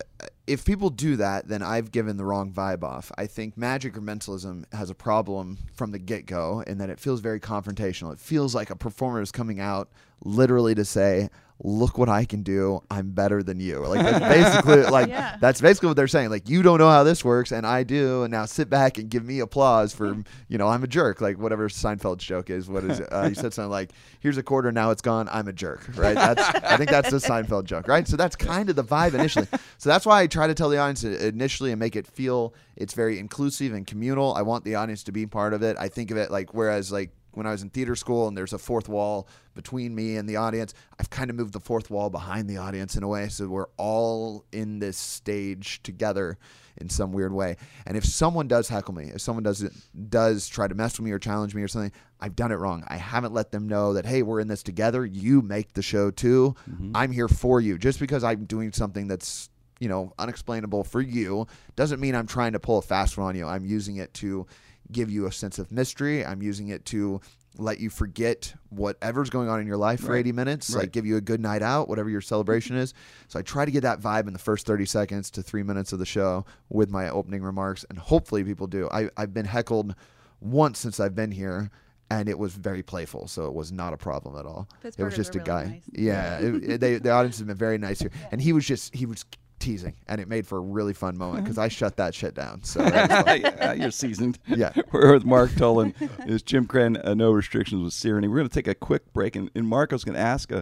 [0.48, 3.12] if people do that, then I've given the wrong vibe off.
[3.17, 7.00] I think magic or mentalism has a problem from the get go in that it
[7.00, 8.13] feels very confrontational.
[8.13, 9.89] It feels like a performer is coming out
[10.24, 11.30] literally to say,
[11.65, 12.82] look what I can do.
[12.91, 13.80] I'm better than you.
[13.80, 15.38] Like that's basically like Yeah.
[15.39, 16.30] that's basically what they're saying.
[16.30, 19.10] Like you don't know how this works and I do and now sit back and
[19.10, 20.13] give me applause for,
[20.49, 21.21] you know, I'm a jerk.
[21.21, 22.67] Like whatever Seinfeld's joke is.
[22.69, 23.08] What is it?
[23.12, 25.30] Uh, he said something like, "Here's a quarter, now it's gone.
[25.32, 26.15] I'm a jerk." Right?
[26.15, 28.06] That's I think that's the Seinfeld joke, right?
[28.08, 29.47] So that's kind of the vibe initially.
[29.78, 32.93] So that's why I try to tell the audience initially and make it feel it's
[32.93, 34.34] very inclusive and communal.
[34.34, 35.78] I want the audience to be part of it.
[35.80, 38.54] I think of it like whereas like when I was in theater school and there's
[38.54, 42.10] a fourth wall between me and the audience, I've kind of moved the fourth wall
[42.10, 43.28] behind the audience in a way.
[43.30, 46.38] So we're all in this stage together
[46.78, 47.58] in some weird way.
[47.86, 49.62] And if someone does heckle me, if someone does
[50.10, 52.84] does try to mess with me or challenge me or something, I've done it wrong.
[52.88, 55.06] I haven't let them know that hey, we're in this together.
[55.06, 56.56] You make the show too.
[56.69, 56.91] Mm-hmm.
[56.96, 57.78] I'm here for you.
[57.78, 62.54] Just because I'm doing something that's you know unexplainable for you doesn't mean I'm trying
[62.54, 63.46] to pull a fast one on you.
[63.46, 64.48] I'm using it to
[64.91, 66.26] give you a sense of mystery.
[66.26, 67.22] I'm using it to
[67.58, 70.82] let you forget whatever's going on in your life for 80 minutes, Right.
[70.82, 72.96] like give you a good night out, whatever your celebration is.
[73.28, 75.93] So I try to get that vibe in the first 30 seconds to three minutes
[75.93, 78.89] of the show with my opening remarks, and hopefully people do.
[78.91, 79.93] I, I've been heckled
[80.41, 81.69] once since I've been here.
[82.12, 84.67] And it was very playful, so it was not a problem at all.
[84.84, 85.63] it was just a really guy.
[85.65, 85.82] nice.
[85.93, 88.93] Yeah, it, it- they, the audience has been very nice here, and he was just
[88.93, 89.26] he was
[89.63, 92.63] teasing, and it made for a really fun moment because I shut that shit down.
[92.63, 93.54] So that was fun.
[93.58, 94.38] yeah, you're seasoned.
[94.47, 94.73] Yeah.
[94.91, 95.93] We're with Mark Toland.
[96.28, 98.28] Is Jim Krenn, uh, No Restrictions with Tyranny.
[98.28, 99.36] We're going to take a quick break.
[99.36, 100.62] And, and Mark, I was going to ask, uh,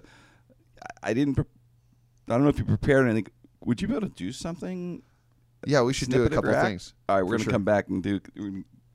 [1.03, 1.45] I- I didn't, pre-
[2.27, 3.31] I don't know if you prepared anything.
[3.65, 5.01] Would you be able to do something?
[5.65, 6.93] yeah, we should do a snippet of couple things.
[7.07, 7.53] All right, we're going to sure.
[7.53, 8.19] come back and do,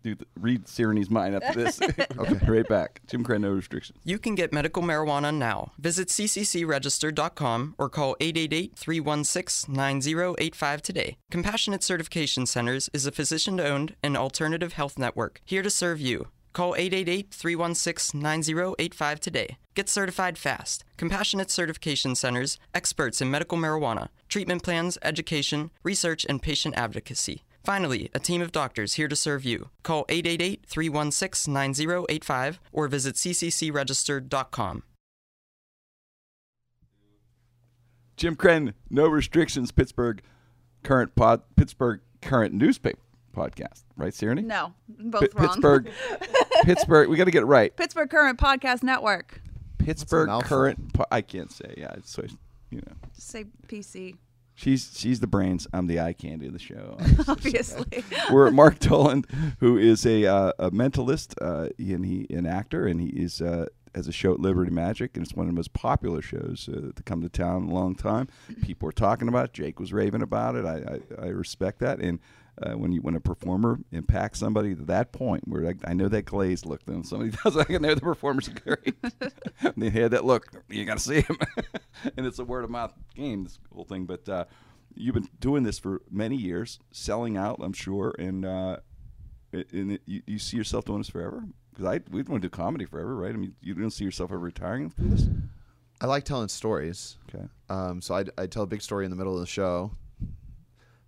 [0.06, 1.80] do the, read Tyranny's mind after this.
[1.82, 2.06] okay.
[2.46, 3.00] Right back.
[3.08, 3.98] Jim Krenn, No Restrictions.
[4.04, 5.72] You can get medical marijuana now.
[5.78, 11.16] Visit cccregister.com or call 888-316-9085 today.
[11.30, 16.28] Compassionate Certification Centers is a physician-owned and alternative health network here to serve you.
[16.52, 19.56] Call 888-316-9085 today.
[19.74, 20.84] Get certified fast.
[20.96, 27.42] Compassionate Certification Centers, experts in medical marijuana, treatment plans, education, research, and patient advocacy.
[27.66, 29.70] Finally, a team of doctors here to serve you.
[29.82, 34.84] Call 888-316-9085 or visit cccregistered.com.
[38.16, 40.22] Jim Krenn, No Restrictions, Pittsburgh
[40.84, 43.00] Current Pod, Pittsburgh Current Newspaper
[43.34, 43.82] podcast.
[43.96, 44.42] Right, Tyranny?
[44.42, 45.48] No, both Pi- wrong.
[45.48, 45.90] Pittsburgh,
[46.62, 47.08] Pittsburgh.
[47.08, 47.74] We got to get it right.
[47.76, 49.40] Pittsburgh Current Podcast Network.
[49.78, 50.30] Pittsburgh.
[50.44, 50.92] Current.
[50.94, 51.74] Po- I can't say.
[51.76, 52.22] Yeah, it's so
[52.70, 52.92] you know.
[53.16, 54.14] Just say PC,
[54.56, 55.68] She's she's the brains.
[55.74, 56.96] I'm the eye candy of the show.
[57.28, 58.02] obviously.
[58.32, 59.26] We're at Mark Toland,
[59.60, 63.66] who is a, uh, a mentalist uh, and he an actor, and he is uh,
[63.94, 66.90] has a show at Liberty Magic, and it's one of the most popular shows uh,
[66.96, 68.28] to come to town in a long time.
[68.62, 69.52] People are talking about it.
[69.52, 70.64] Jake was raving about it.
[70.64, 72.00] I I, I respect that.
[72.00, 72.18] And
[72.62, 76.08] uh, when you when a performer impacts somebody to that point, where like, I know
[76.08, 78.94] that glazed look, then somebody does, I can know the performer's great.
[79.76, 80.46] they had that look.
[80.68, 81.38] You got to see him,
[82.16, 83.44] and it's a word of mouth game.
[83.44, 84.28] This whole thing, but.
[84.28, 84.44] Uh,
[84.98, 88.78] You've been doing this for many years, selling out, I'm sure, and uh,
[89.52, 91.44] and it, you, you see yourself doing this forever?
[91.70, 93.32] Because I we want to do comedy forever, right?
[93.32, 95.26] I mean, you don't see yourself ever retiring from this.
[96.00, 97.16] I like telling stories.
[97.28, 97.44] Okay.
[97.68, 99.92] Um, so I I tell a big story in the middle of the show.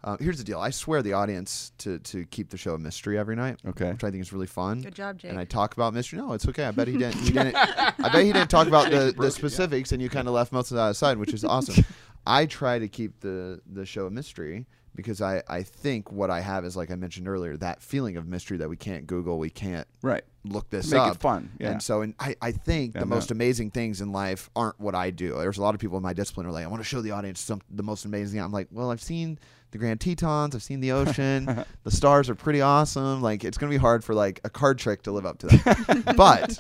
[0.04, 0.60] Uh, here's the deal.
[0.60, 3.58] I swear the audience to, to keep the show a mystery every night.
[3.66, 3.90] Okay.
[3.92, 4.80] Which I think is really fun.
[4.80, 5.30] Good job, Jake.
[5.32, 6.20] And I talk about mystery.
[6.20, 6.64] No, it's okay.
[6.66, 7.16] I bet he didn't.
[7.20, 7.56] He didn't.
[7.56, 10.70] I bet he didn't talk about the, the specifics, and you kind of left most
[10.70, 11.84] of that aside, which is awesome.
[12.26, 16.40] I try to keep the the show a mystery because I I think what I
[16.40, 19.50] have is like I mentioned earlier that feeling of mystery that we can't Google, we
[19.50, 20.22] can't Right.
[20.44, 21.20] look this Make it up.
[21.20, 21.70] fun, yeah.
[21.70, 23.14] And so, and I, I think Yeah, the no.
[23.14, 25.34] most amazing things in life aren't what I do.
[25.38, 27.00] There's a lot of people in my discipline who are like, I want to show
[27.00, 28.40] the audience some the most amazing.
[28.40, 29.38] I'm like, well, I've seen
[29.70, 31.44] the Grand Tetons, I've seen the ocean,
[31.84, 33.22] the stars are pretty awesome.
[33.22, 36.14] Like, it's gonna be hard for like a card trick to live up to that.
[36.16, 36.58] but,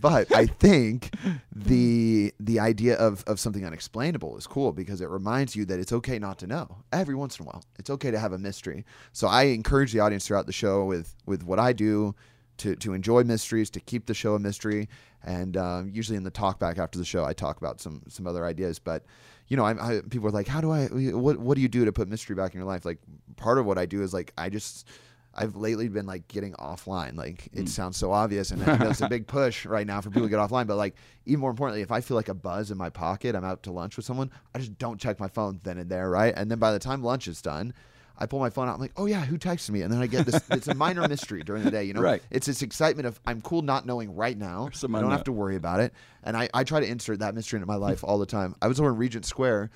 [0.00, 1.10] but I think
[1.54, 5.92] the the idea of of something unexplainable is cool because it reminds you that it's
[5.92, 6.78] okay not to know.
[6.92, 8.84] Every once in a while, it's okay to have a mystery.
[9.12, 12.14] So I encourage the audience throughout the show with with what I do
[12.60, 14.88] to, to enjoy mysteries, to keep the show a mystery.
[15.22, 18.26] And um, usually in the talk back after the show, I talk about some some
[18.26, 18.78] other ideas.
[18.78, 19.04] But
[19.50, 20.86] you know, I, I, people are like, "How do I?
[20.86, 22.98] What what do you do to put mystery back in your life?" Like
[23.36, 24.86] part of what I do is like I just
[25.34, 27.16] I've lately been like getting offline.
[27.16, 27.68] Like it mm.
[27.68, 30.68] sounds so obvious, and that's a big push right now for people to get offline.
[30.68, 30.94] But like
[31.26, 33.72] even more importantly, if I feel like a buzz in my pocket, I'm out to
[33.72, 36.32] lunch with someone, I just don't check my phone then and there, right?
[36.36, 37.74] And then by the time lunch is done.
[38.20, 38.74] I pull my phone out.
[38.74, 39.82] I'm like, oh yeah, who texted me?
[39.82, 40.40] And then I get this.
[40.50, 42.02] it's a minor mystery during the day, you know.
[42.02, 42.22] Right.
[42.30, 44.68] It's this excitement of I'm cool not knowing right now.
[44.68, 45.10] I don't unknown.
[45.10, 45.94] have to worry about it.
[46.22, 48.54] And I, I try to insert that mystery into my life all the time.
[48.60, 49.70] I was over in Regent Square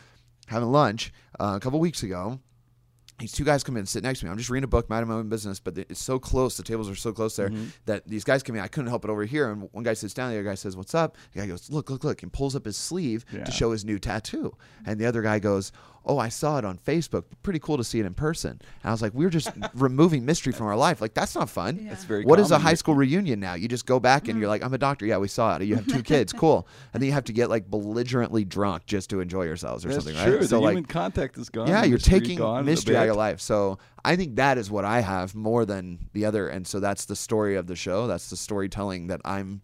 [0.47, 2.39] having lunch uh, a couple weeks ago.
[3.21, 4.31] These two guys come in and sit next to me.
[4.33, 6.57] I'm just reading a book, minding my own business, but it's so close.
[6.57, 7.51] The tables are so close there
[7.87, 8.63] that these guys come in.
[8.63, 9.51] I couldn't help it over here.
[9.51, 11.17] And one guy sits down, the other guy says, What's up?
[11.33, 13.45] The guy goes, Look, look, look, and pulls up his sleeve Yeah.
[13.45, 14.57] to show his new tattoo.
[14.85, 15.71] And the other guy goes,
[16.07, 17.25] Oh, I saw it on Facebook.
[17.43, 18.51] Pretty cool to see it in person.
[18.51, 21.01] And I was like, We're just removing mystery from our life.
[21.01, 21.79] Like, that's not fun.
[21.83, 21.91] Yeah.
[21.91, 22.31] That's very common.
[22.31, 23.55] What is a high school reunion now?
[23.55, 24.31] You just go back Mm.
[24.31, 25.07] and you're like, I'm a doctor.
[25.07, 25.63] Yeah, we saw it.
[25.63, 26.33] You have two kids.
[26.45, 26.67] Cool.
[26.93, 30.05] And then you have to get like belligerently drunk just to enjoy yourselves or That's
[30.05, 30.39] something, true.
[30.41, 30.49] right?
[30.49, 31.69] the like, human contact is gone.
[31.69, 33.41] yeah, you're taking gone a mystery of your life.
[33.41, 36.49] So I think that is what I have more than the other.
[36.49, 38.07] And so that's the story of the show.
[38.07, 39.63] That's the storytelling that I'm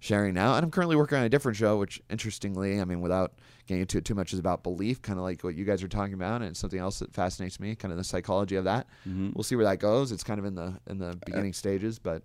[0.00, 0.54] sharing now.
[0.54, 3.34] And I'm currently working on a different show, which interestingly, I mean, without
[3.66, 5.88] getting into it too much, is about belief, kind of like what you guys are
[5.88, 8.86] talking about, and something else that fascinates me, kind of the psychology of that.
[9.08, 9.30] Mm-hmm.
[9.34, 10.10] We'll see where that goes.
[10.10, 12.22] It's kind of in the in the beginning stages, but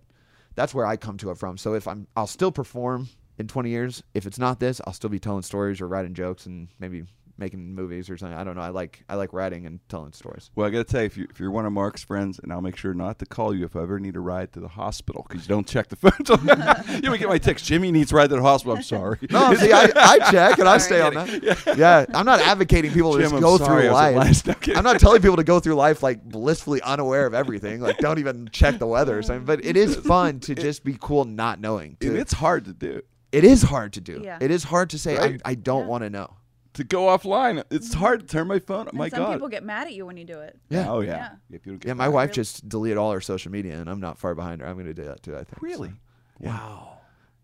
[0.54, 1.58] that's where I come to it from.
[1.58, 4.02] So if I'm, I'll still perform in 20 years.
[4.14, 7.04] If it's not this, I'll still be telling stories or writing jokes and maybe
[7.38, 8.36] making movies or something.
[8.36, 8.62] I don't know.
[8.62, 10.50] I like I like writing and telling stories.
[10.54, 12.52] Well, I got to tell you, if, you, if you're one of Mark's friends, and
[12.52, 14.68] I'll make sure not to call you if I ever need a ride to the
[14.68, 17.00] hospital because you don't check the phone.
[17.02, 17.64] you would get my text.
[17.66, 18.76] Jimmy needs a ride to the hospital.
[18.76, 19.18] I'm sorry.
[19.30, 21.76] No, see, I, I check and I stay on that.
[21.76, 22.06] Yeah.
[22.14, 24.66] I'm not advocating people to Jim, just go sorry, through I was at life.
[24.66, 24.76] last.
[24.76, 27.80] I'm not telling people to go through life like blissfully unaware of everything.
[27.80, 29.44] Like, don't even check the weather or something.
[29.44, 31.96] But it is fun to just be cool not knowing.
[32.00, 33.02] And it's hard to do.
[33.32, 34.20] it is hard to do.
[34.24, 34.38] Yeah.
[34.40, 35.40] It is hard to say, Right.
[35.44, 35.86] I, I don't Yeah.
[35.88, 36.34] want to know.
[36.76, 38.00] To go offline, it's mm-hmm.
[38.00, 38.88] hard to turn my phone.
[38.88, 39.32] And my some God.
[39.32, 40.58] people get mad at you when you do it.
[40.68, 40.90] Yeah.
[40.90, 41.10] Oh yeah.
[41.10, 41.28] Yeah.
[41.48, 44.00] Yeah, people get Yeah, my wife really- just deleted all her social media, and I'm
[44.00, 44.66] not far behind her.
[44.66, 45.34] I'm going to do that too.
[45.34, 45.62] I think.
[45.62, 45.88] Really?
[45.88, 45.94] So,
[46.40, 46.48] yeah.
[46.50, 46.98] Wow.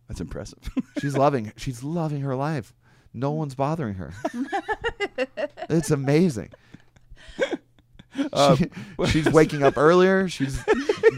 [0.08, 0.58] That's impressive.
[1.00, 1.52] She's loving.
[1.56, 2.74] She's loving her life.
[3.14, 4.12] No one's bothering her.
[5.70, 6.50] it's amazing.
[8.33, 8.70] Uh, She-
[9.09, 10.29] she's waking up earlier.
[10.29, 10.46] She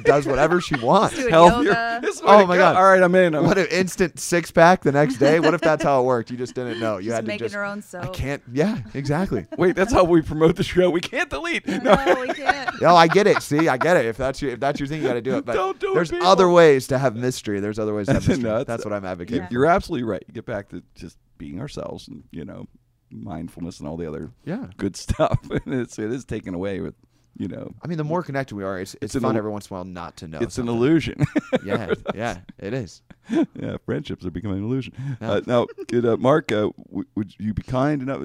[0.05, 1.17] does whatever she wants.
[1.17, 1.69] Doing Healthier.
[1.71, 1.99] yoga.
[2.03, 2.61] This Oh way to my go.
[2.63, 2.77] God.
[2.77, 3.35] All right, I'm in.
[3.35, 5.41] I'm What an instant six pack the next day.
[5.41, 6.31] What if that's how it worked?
[6.31, 6.99] You just didn't know.
[6.99, 7.55] You Just had to making just.
[7.55, 8.05] her own soap.
[8.05, 8.43] I can't.
[8.53, 9.47] Yeah, exactly.
[9.59, 10.91] Wait, that's how we promote the show.
[10.91, 11.67] We can't delete.
[11.67, 11.79] No.
[11.95, 12.71] No, we can't.
[12.81, 13.41] No, I get it.
[13.43, 14.05] See, I get it.
[14.07, 15.45] If that's your if that's your thing, you got to do it.
[15.45, 16.27] But Don't do it, there's people.
[16.27, 17.61] other ways to have mystery.
[17.61, 18.43] There's other ways to have mystery.
[18.45, 19.43] No, it's- that's what I'm advocating.
[19.43, 19.49] Yeah.
[19.51, 20.23] You're absolutely right.
[20.27, 22.67] You get back to just being ourselves and you know
[23.15, 24.67] mindfulness and all the other Yeah.
[24.77, 25.39] good stuff.
[25.51, 26.95] and it's it is taken away with
[27.37, 29.67] you know I mean, the more connected we are, it's, it's, an fun every once
[29.69, 30.39] in a while not to know.
[30.41, 31.25] it's an illusion.
[31.65, 33.03] Yeah, yeah, it is.
[33.31, 34.93] yeah, friendships are becoming an illusion.
[35.21, 35.31] Yeah.
[35.33, 38.23] Uh, now, could, uh, Mark, uh, w- would you be kind enough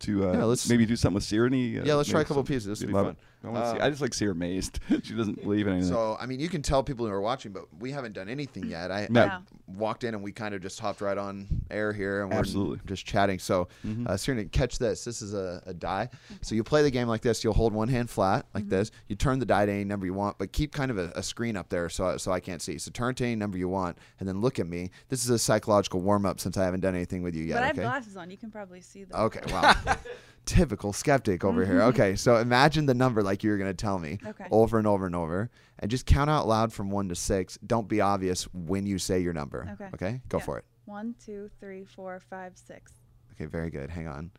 [0.00, 1.80] to uh, Yeah, let's- maybe do something with Sirenny?
[1.80, 2.66] Uh, Yeah, let's try a couple some- pieces.
[2.66, 3.06] This will be fun.
[3.08, 3.16] it.
[3.44, 4.78] I, wanna see, Uh, I just like see her amazed.
[5.02, 5.90] she doesn't believe in anything.
[5.90, 8.64] So, I mean, you can tell people who are watching, but we haven't done anything
[8.68, 8.90] yet.
[8.90, 9.20] I, No.
[9.22, 9.40] I Yeah.
[9.66, 12.76] walked in and we kind of just hopped right on air here and we're Absolutely.
[12.78, 12.88] Mm-hmm.
[12.88, 13.38] just chatting.
[13.38, 13.68] So,
[14.06, 15.04] uh, Serena, catch this.
[15.04, 16.08] This is a, a die.
[16.42, 17.42] So, you play the game like this.
[17.42, 18.90] You'll hold one hand flat like this.
[19.08, 21.22] You turn the die to any number you want, but keep kind of a, a
[21.22, 22.78] screen up there so, so I can't see.
[22.78, 24.90] So, turn to any number you want and then look at me.
[25.08, 27.54] This is a psychological warm up since I haven't done anything with you yet.
[27.54, 27.82] but I have okay?
[27.86, 28.30] glasses on.
[28.30, 29.18] You can probably see them.
[29.20, 29.74] Okay, wow.
[30.44, 31.76] Typical skeptic over here.
[31.78, 31.88] Mm-hmm.
[32.00, 34.46] Okay, so imagine the number like you were going to tell me Okay.
[34.50, 37.58] over and over and over, and just count out loud from one to six.
[37.64, 39.68] Don't be obvious when you say your number.
[39.74, 39.90] Okay.
[39.94, 40.44] Okay, go Yeah.
[40.44, 40.64] for it.
[40.84, 42.92] One, two, three, four, five, six.
[43.34, 43.88] Okay, very good.
[43.90, 44.30] Hang on.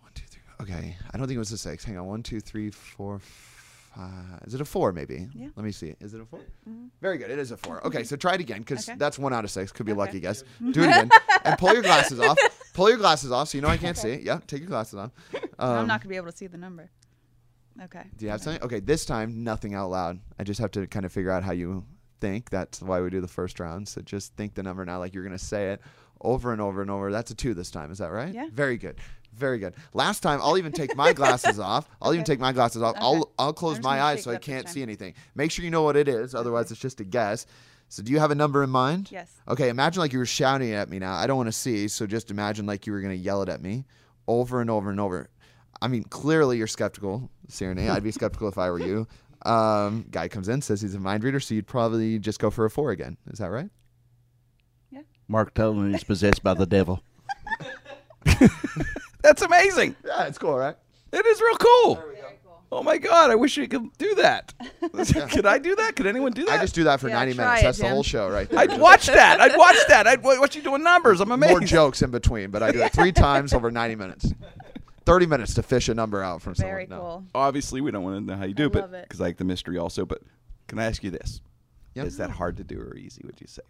[0.00, 0.40] One, two, three.
[0.62, 1.84] Okay, I don't think it was a six.
[1.84, 2.06] Hang on.
[2.06, 4.40] One, two, three, four, five.
[4.46, 4.92] Is it a four?
[4.92, 5.28] Maybe.
[5.34, 5.48] Yeah.
[5.56, 5.94] Let me see.
[6.00, 6.86] Is it a 4 mm-hmm.
[7.02, 7.30] Very good.
[7.30, 7.84] It is a four.
[7.86, 8.96] Okay, so try it again because Okay.
[8.98, 9.72] that's one out of six.
[9.72, 10.42] Could be a lucky guess.
[10.60, 11.10] Do it again
[11.44, 12.38] and pull your glasses off.
[12.74, 14.22] Pull your glasses off so you know I can't see it.
[14.22, 15.10] Yeah, take your glasses off.
[15.58, 16.90] I'm Um, not gonna be able to see the number.
[17.82, 18.04] Okay.
[18.16, 18.62] Do you have something?
[18.62, 20.20] Okay, this time nothing out loud.
[20.38, 21.84] I just have to kind of figure out how you
[22.20, 22.50] think.
[22.50, 23.88] That's why we do the first round.
[23.88, 25.80] So just think the number now like you're going to say it
[26.20, 27.10] over and over and over.
[27.10, 27.90] That's a two this time.
[27.90, 28.34] Is that right?
[28.34, 28.48] Yeah.
[28.52, 28.96] Very good.
[29.32, 29.74] Very good.
[29.94, 31.88] Last time, I'll even take my glasses off.
[32.02, 32.96] I'll even take my glasses off.
[32.96, 33.04] Okay.
[33.04, 35.14] I'll I'll close my eyes so I can't see anything.
[35.34, 36.34] Make sure you know what it is.
[36.34, 37.46] Otherwise, it's just a guess.
[37.90, 39.10] So do you have a number in mind?
[39.10, 39.28] Yes.
[39.48, 41.14] Okay, imagine like you were shouting at me now.
[41.14, 43.48] I don't want to see, so just imagine like you were going to yell it
[43.48, 43.84] at me
[44.28, 45.28] over and over and over.
[45.82, 47.90] I mean, clearly you're skeptical, Sirenay.
[47.90, 49.08] I'd be skeptical if I were you.
[49.44, 52.64] Um, guy comes in, says he's a mind reader, so you'd probably just go for
[52.64, 53.16] a four again.
[53.32, 53.70] Is that right?
[54.92, 55.02] Yeah.
[55.26, 57.02] Mark telling me he's possessed by the devil.
[59.22, 59.96] That's amazing.
[60.06, 60.76] Yeah, it's cool, right?
[61.12, 62.04] It is real cool.
[62.70, 62.78] Very cool.
[62.78, 63.30] Oh my God!
[63.30, 64.54] I wish you could do that.
[65.30, 65.96] could I do that?
[65.96, 66.58] Could anyone do that?
[66.58, 67.60] I just do that for Yeah, 90 try minutes.
[67.60, 67.92] it, That's the Jim.
[67.92, 68.58] whole show right there.
[68.60, 69.40] I'd watch that.
[69.40, 70.06] I'd watch that.
[70.06, 71.20] I'd wa- watch you doing numbers.
[71.20, 71.50] I'm amazed.
[71.50, 74.32] More jokes in between, but I do it three times over 90 minutes.
[75.06, 76.98] 30 minutes to fish a number out from Very someone.
[77.04, 77.04] No.
[77.04, 77.24] cool.
[77.34, 79.08] Obviously, we don't want to know how you do, I but love it.
[79.08, 80.04] because I like the mystery also.
[80.04, 80.22] But
[80.68, 81.40] can I ask you this?
[81.94, 82.06] Yep.
[82.06, 83.22] Is that hard to do or easy?
[83.24, 83.62] Would you say?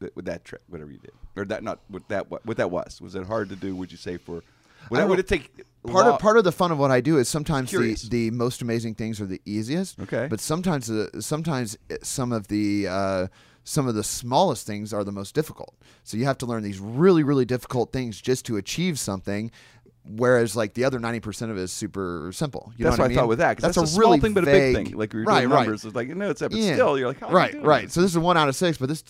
[0.00, 2.70] That- With that trip, whatever you did, or that not what that what, what that
[2.70, 3.00] was?
[3.00, 3.76] Was it hard to do?
[3.76, 4.42] Would you say for?
[4.90, 7.28] That, would it take part of part of the fun of what I do is
[7.28, 8.02] sometimes the, Curious.
[8.02, 9.98] the most amazing things are the easiest.
[10.00, 10.26] Okay.
[10.30, 13.26] But sometimes the sometimes some of the uh,
[13.64, 15.74] some of the smallest things are the most difficult.
[16.02, 19.50] So you have to learn these really really difficult things just to achieve something.
[20.06, 22.72] Whereas like the other ninety percent of it is super simple.
[22.76, 23.56] You that's know what what I thought with that.
[23.56, 24.90] 'cause That's, a small really thing, but a big thing.
[24.98, 25.60] Like you're right, doing right.
[25.64, 25.84] numbers.
[25.86, 26.74] It's like no, it's but Yeah.
[26.74, 27.84] still, you're like, how you right, doing right.
[27.84, 27.94] this?
[27.94, 29.02] So this is one out of six, but this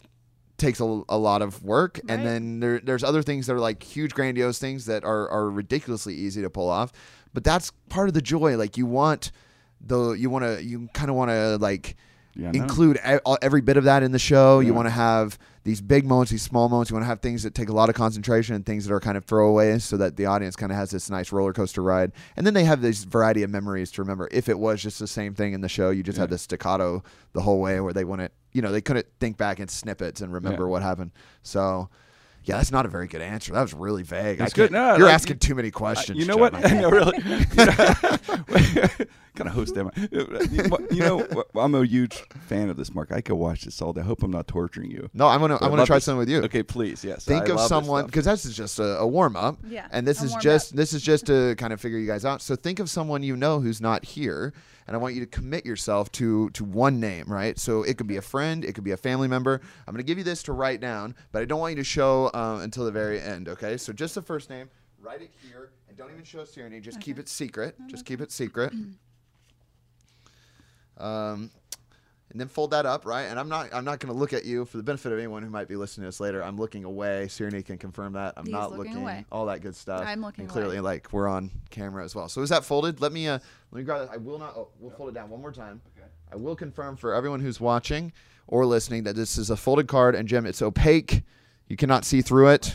[0.57, 2.01] takes a, a lot of work.
[2.09, 5.51] And then there, there's other things that are like huge, grandiose things that are, are
[5.51, 6.93] ridiculously easy to pull off.
[7.33, 8.57] But that's part of the joy.
[8.57, 9.33] Like you want
[9.81, 11.97] the you want to you kind of want to like
[12.37, 12.63] Yeah, I know.
[12.63, 14.61] include e- every bit of that in the show.
[14.61, 16.91] You want to have these big moments, these small moments.
[16.91, 19.01] You want to have things that take a lot of concentration and things that are
[19.01, 22.13] kind of throwaways, so that the audience kind of has this nice roller coaster ride.
[22.37, 24.29] And then they have this variety of memories to remember.
[24.31, 26.35] If it was just the same thing in the show, you just had Yeah.
[26.35, 29.69] this staccato the whole way, where they wouldn't, you know, they couldn't think back in
[29.69, 30.69] snippets and remember Yeah.
[30.71, 31.11] what happened.
[31.43, 31.91] So.
[32.47, 33.55] Yeah, that's not a very good answer.
[33.55, 34.37] That was really vague.
[34.37, 34.71] That's good.
[34.71, 36.19] No, you're like- asking too many questions.
[36.19, 36.41] you know Jim.
[36.41, 36.55] what?
[36.55, 37.19] I I can't- know, really.
[39.35, 40.09] kind of host am I?
[40.91, 43.11] You know, I'm a huge fan of this, Mark.
[43.13, 44.03] I could watch this all day.
[44.03, 45.09] I hope I'm not torturing you.
[45.15, 46.05] No, I'm gonna But I I'm gonna try this.
[46.05, 46.43] something with you.
[46.43, 47.03] Okay, please.
[47.05, 47.25] Yes.
[47.25, 50.07] think I of love someone because this is just a, a warm up Yeah, and
[50.07, 50.77] this is just up.
[50.77, 53.37] this is just to kind of figure you guys out so think of someone you
[53.37, 54.53] know who's not here
[54.87, 58.07] and i want you to commit yourself to to one name right so it could
[58.07, 60.43] be a friend it could be a family member i'm going to give you this
[60.43, 63.49] to write down but i don't want you to show uh, until the very end
[63.49, 64.69] okay so just the first name
[65.01, 66.81] write it here and don't even show Serenity.
[66.81, 67.77] Just keep it secret.
[67.87, 68.73] Just keep it secret.
[70.99, 71.51] Um,
[72.35, 73.23] and then fold that up, right?
[73.23, 75.45] And I'm not I'm not going to look at you for the benefit of anyone
[75.45, 76.43] who might be listening to this later.
[76.43, 77.27] I'm looking away.
[77.29, 78.35] Sirenny can confirm that.
[78.37, 79.25] I'm He's not looking looking away.
[79.31, 80.03] all that good stuff.
[80.05, 80.95] I'm looking and clearly away.
[80.95, 82.29] like we're on camera as well.
[82.29, 83.01] So is that folded?
[83.01, 83.39] Let me uh
[83.71, 84.13] let me grab that.
[84.13, 85.81] I will not oh, we'll fold it down one more time.
[86.33, 88.13] I will confirm for everyone who's watching
[88.49, 91.23] or listening that this is a folded card and Jim it's opaque.
[91.69, 92.75] You cannot see through it.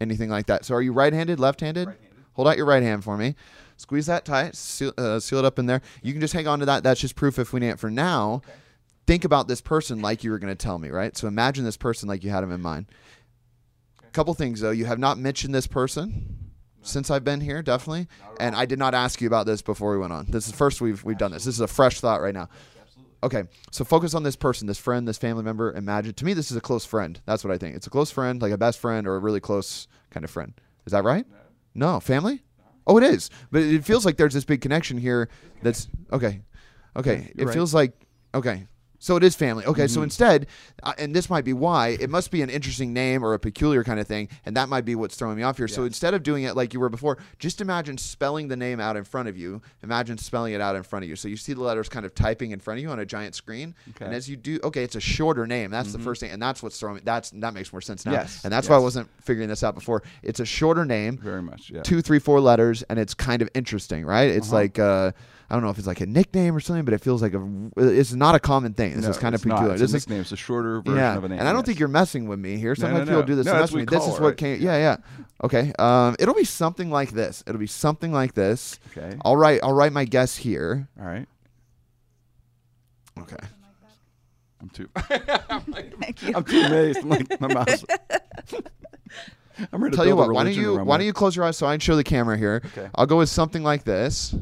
[0.00, 0.64] Anything like that.
[0.64, 1.88] So are you right-handed, left-handed?
[1.88, 2.24] right-handed?
[2.34, 3.34] Hold out your right hand for me.
[3.76, 4.56] Squeeze that tight.
[4.56, 5.82] Seal, uh, seal it up in there.
[6.02, 6.82] You can just hang on to that.
[6.82, 7.78] That's just proof if we need it.
[7.78, 8.40] For now,
[9.06, 11.16] think about this person like you were going to tell me, right?
[11.16, 12.86] So imagine this person like you had him in mind.
[14.02, 14.70] A couple things though.
[14.70, 16.50] You have not mentioned this person
[16.82, 18.08] since I've been here, definitely.
[18.38, 20.26] And I did not ask you about this before we went on.
[20.26, 21.44] This is first we've we've done this.
[21.44, 22.48] This is a fresh thought right now.
[23.22, 25.72] Okay, so focus on this person, this friend, this family member.
[25.74, 27.20] Imagine to me, this is a close friend.
[27.26, 27.76] That's what I think.
[27.76, 30.54] It's a close friend, like a best friend or a really close kind of friend.
[30.86, 31.26] Is that right?
[31.74, 32.42] No, family.
[32.86, 33.30] Oh, it is.
[33.50, 35.28] But it feels like there's this big connection here.
[35.62, 36.40] That's okay.
[36.96, 37.54] Okay, you're it right.
[37.54, 37.92] feels like
[38.34, 38.66] okay.
[39.02, 39.64] So it is family.
[39.64, 39.94] Okay, Mm-hmm.
[39.94, 40.46] so instead,
[40.82, 43.82] uh, and this might be why it must be an interesting name or a peculiar
[43.82, 45.66] kind of thing, and that might be what's throwing me off here.
[45.68, 48.96] So instead of doing it like you were before, just imagine spelling the name out
[48.96, 49.62] in front of you.
[49.82, 51.16] Imagine spelling it out in front of you.
[51.16, 53.34] So you see the letters kind of typing in front of you on a giant
[53.34, 54.04] screen, and Okay.
[54.04, 54.14] Mm-hmm.
[54.14, 55.70] as you do, okay, it's a shorter name.
[55.70, 57.00] That's the first thing, and that's what's throwing.
[57.02, 58.12] That's that makes more sense now.
[58.12, 60.02] Yes, and that's why I wasn't figuring this out before.
[60.22, 61.70] It's a shorter name Very much.
[61.70, 61.80] Yeah.
[61.82, 64.28] two, three, four letters, and it's kind of interesting, right?
[64.28, 64.56] It's Uh-huh.
[64.56, 65.12] like uh,
[65.50, 67.70] I don't know if it's like a nickname or something, but it feels like a.
[67.76, 68.94] It's not a common thing.
[68.94, 69.56] This No, is kind of it's not.
[69.56, 69.74] peculiar.
[69.74, 70.20] It's this a is nickname.
[70.20, 71.38] It's a shorter version yeah, of a name.
[71.40, 71.66] and I don't yes.
[71.66, 72.70] think you're messing with me here.
[72.70, 73.46] No, Sometimes no, people do this.
[73.46, 73.84] No, that's with me.
[73.84, 74.36] what we This is what it.
[74.36, 74.60] came.
[74.62, 74.96] Yeah, yeah.
[75.42, 75.72] Okay.
[75.78, 77.42] Um, it'll be something like this.
[77.46, 78.78] It'll be something like this.
[78.96, 79.16] Okay.
[79.24, 79.60] I'll write.
[79.62, 80.88] I'll write my guess here.
[81.00, 81.26] All right.
[83.18, 83.36] Okay.
[84.62, 84.88] I'm too.
[84.96, 86.32] Thank you.
[86.36, 86.98] I'm too amazed.
[86.98, 87.84] I'm like my mouse.
[89.72, 90.30] I'm ready to Tell you what.
[90.32, 92.36] Why don't you Why don't you close your eyes so I can show the camera
[92.38, 92.62] here?
[92.66, 92.88] Okay.
[92.94, 94.34] I'll go with something like this.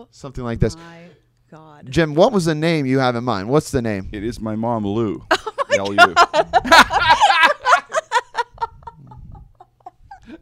[0.00, 0.76] Oh Something like this.
[0.76, 1.02] my
[1.50, 1.86] god.
[1.90, 3.48] Jim, what was the name you have in mind?
[3.48, 4.08] What's the name?
[4.12, 5.24] It is my mom, Lou.
[5.74, 5.96] Oh L-U.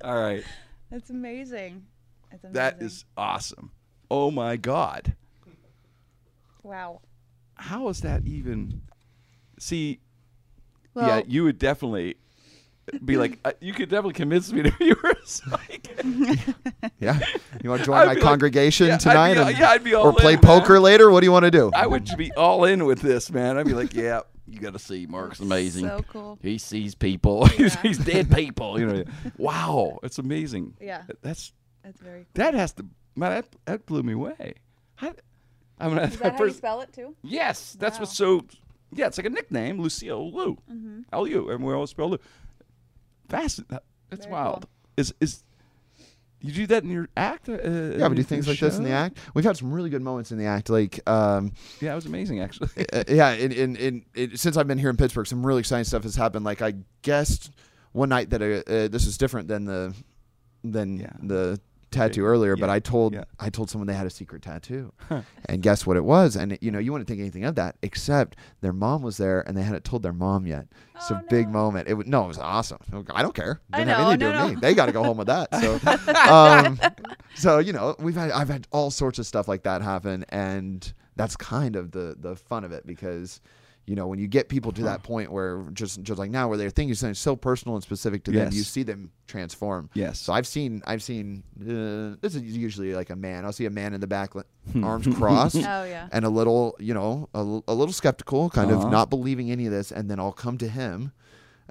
[0.03, 0.43] All right.
[0.91, 1.87] That's amazing.
[2.31, 2.55] That's amazing.
[2.55, 3.71] That is awesome.
[4.11, 5.15] Oh my God.
[6.65, 7.01] wow.
[7.55, 8.83] How is that even?
[9.61, 10.01] See,
[10.95, 12.17] Well, yeah, you would definitely
[13.05, 16.03] be like, uh, you could definitely convince me that you were a psychic.
[16.99, 17.19] Yeah.
[17.63, 19.35] You want to join I'd my be like- congregation Yeah, I'd tonight?
[19.35, 20.43] be- and- yeah, I'd be all or play man.
[20.43, 21.11] poker later?
[21.11, 21.71] What do you want to do?
[21.75, 23.57] I would be all in with this, man.
[23.59, 25.87] I'd be like, yeah, you got to see Mark's amazing.
[25.87, 26.39] So cool.
[26.43, 27.45] He sees people.
[27.47, 27.83] he's, Yeah.
[27.83, 28.79] he's dead people.
[28.81, 29.05] You know.
[29.39, 30.75] Wow, it's amazing.
[30.81, 31.03] Yeah.
[31.23, 31.53] That's
[31.85, 32.27] That's very cool.
[32.35, 32.87] that has to.
[33.17, 34.55] Man, that, that blew me away.
[34.97, 35.13] How,
[35.79, 37.15] I mean, Is that how you spell it too?
[37.23, 38.45] Yes, that's what's so.
[38.93, 41.01] Yeah, it's like a nickname, Lucille Lou, Mm-hmm.
[41.13, 42.19] L U, and we always spell Lou.
[43.31, 43.69] Fast.
[43.69, 44.63] that- That's Very wild.
[44.63, 44.71] cool.
[44.97, 45.43] Is is
[46.43, 47.49] you do that in your act?
[47.51, 49.19] Uh, yeah, we do things like this in the act.
[49.35, 50.71] We've had some really good moments in the act.
[50.71, 52.71] Like, um, Yeah, it was amazing actually.
[52.93, 55.85] uh, yeah, in, in, in, in, since I've been here in Pittsburgh, some really exciting
[55.85, 56.45] stuff has happened.
[56.47, 57.51] Like, I guessed
[57.93, 59.95] one night that uh, uh, this is different than the
[60.65, 61.13] than Yeah.
[61.23, 61.61] the
[61.91, 63.25] tattoo earlier, but I told yeah.
[63.39, 64.93] I told someone they had a secret tattoo,
[65.47, 66.37] and guess what it was?
[66.37, 69.57] And you know, you wouldn't think anything of that, except their mom was there, and
[69.57, 70.67] they hadn't told their mom yet.
[70.97, 71.89] It's Oh, a big moment.
[71.89, 72.79] It was no, it was awesome.
[73.15, 73.61] I don't care.
[73.73, 74.61] I Didn't have know, anything to do no, with me.
[74.61, 75.49] They got to go home with that.
[75.61, 75.79] So,
[76.31, 76.79] um,
[77.35, 80.93] so you know, we've had I've had all sorts of stuff like that happen, and
[81.17, 83.41] that's kind of the the fun of it because
[83.91, 86.57] you know, when you get people to that point where just just like now, where
[86.57, 88.55] they're thinking something so personal and specific to them, Yes.
[88.55, 89.91] you see them transform.
[89.95, 90.21] Yes.
[90.21, 93.45] So I've seen I've seen uh, this is usually like a man.
[93.45, 94.31] I'll see a man in the back,
[94.73, 94.85] Hmm.
[94.85, 96.09] arms crossed, Oh yeah.
[96.13, 98.87] and a little, you know, a, l- a little skeptical, kind Uh-huh.
[98.87, 101.11] of not believing any of this, and then I'll come to him.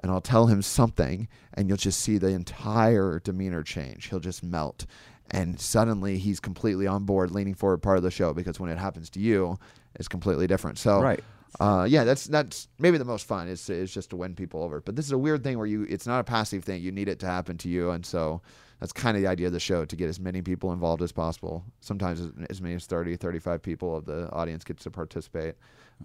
[0.02, 4.08] And I'll tell him something, and you'll just see the entire demeanor change.
[4.08, 4.86] He'll just melt,
[5.30, 8.32] and suddenly he's completely on board, leaning forward part of the show.
[8.32, 9.58] Because when it happens to you,
[9.96, 10.78] it's completely different.
[10.78, 11.22] So, Right.
[11.58, 14.80] Uh, yeah, that's that's maybe the most fun is is just to win people over.
[14.80, 16.82] But this is a weird thing where you it's not a passive thing.
[16.82, 18.40] You need it to happen to you, and so
[18.78, 21.12] that's kind of the idea of the show to get as many people involved as
[21.12, 21.64] possible.
[21.80, 25.56] Sometimes as, as many as 30, 35 people of the audience gets to participate,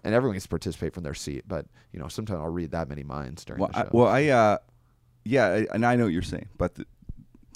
[0.03, 1.43] and everyone gets to participate from their seat.
[1.47, 3.89] But you know, sometimes I'll read that many minds during Well, the I, show.
[3.93, 4.57] well, I, uh,
[5.23, 6.85] yeah, I, and I know what you're saying, but the,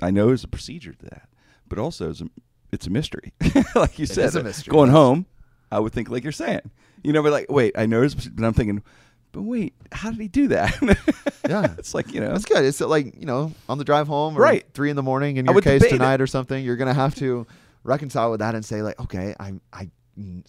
[0.02, 1.28] I know there's a procedure to that,
[1.68, 2.30] but also it's a,
[2.72, 3.34] it's a mystery.
[3.76, 5.26] like you said, is a uh, mystery, going home,
[5.72, 6.72] I would think like you're saying,
[7.04, 8.84] you know, but like, wait, I know, there's a proce- but I'm thinking,
[9.32, 10.76] but wait, how did he do that?
[11.50, 11.74] Yeah.
[11.80, 12.64] it's like you know, That's good.
[12.64, 14.66] It's like you know, on the drive home, or Right.
[14.76, 15.98] Three in the morning in your case debate it.
[15.98, 16.64] tonight or something.
[16.64, 17.48] You're gonna have to
[17.84, 19.90] reconcile with that and say like, okay, I I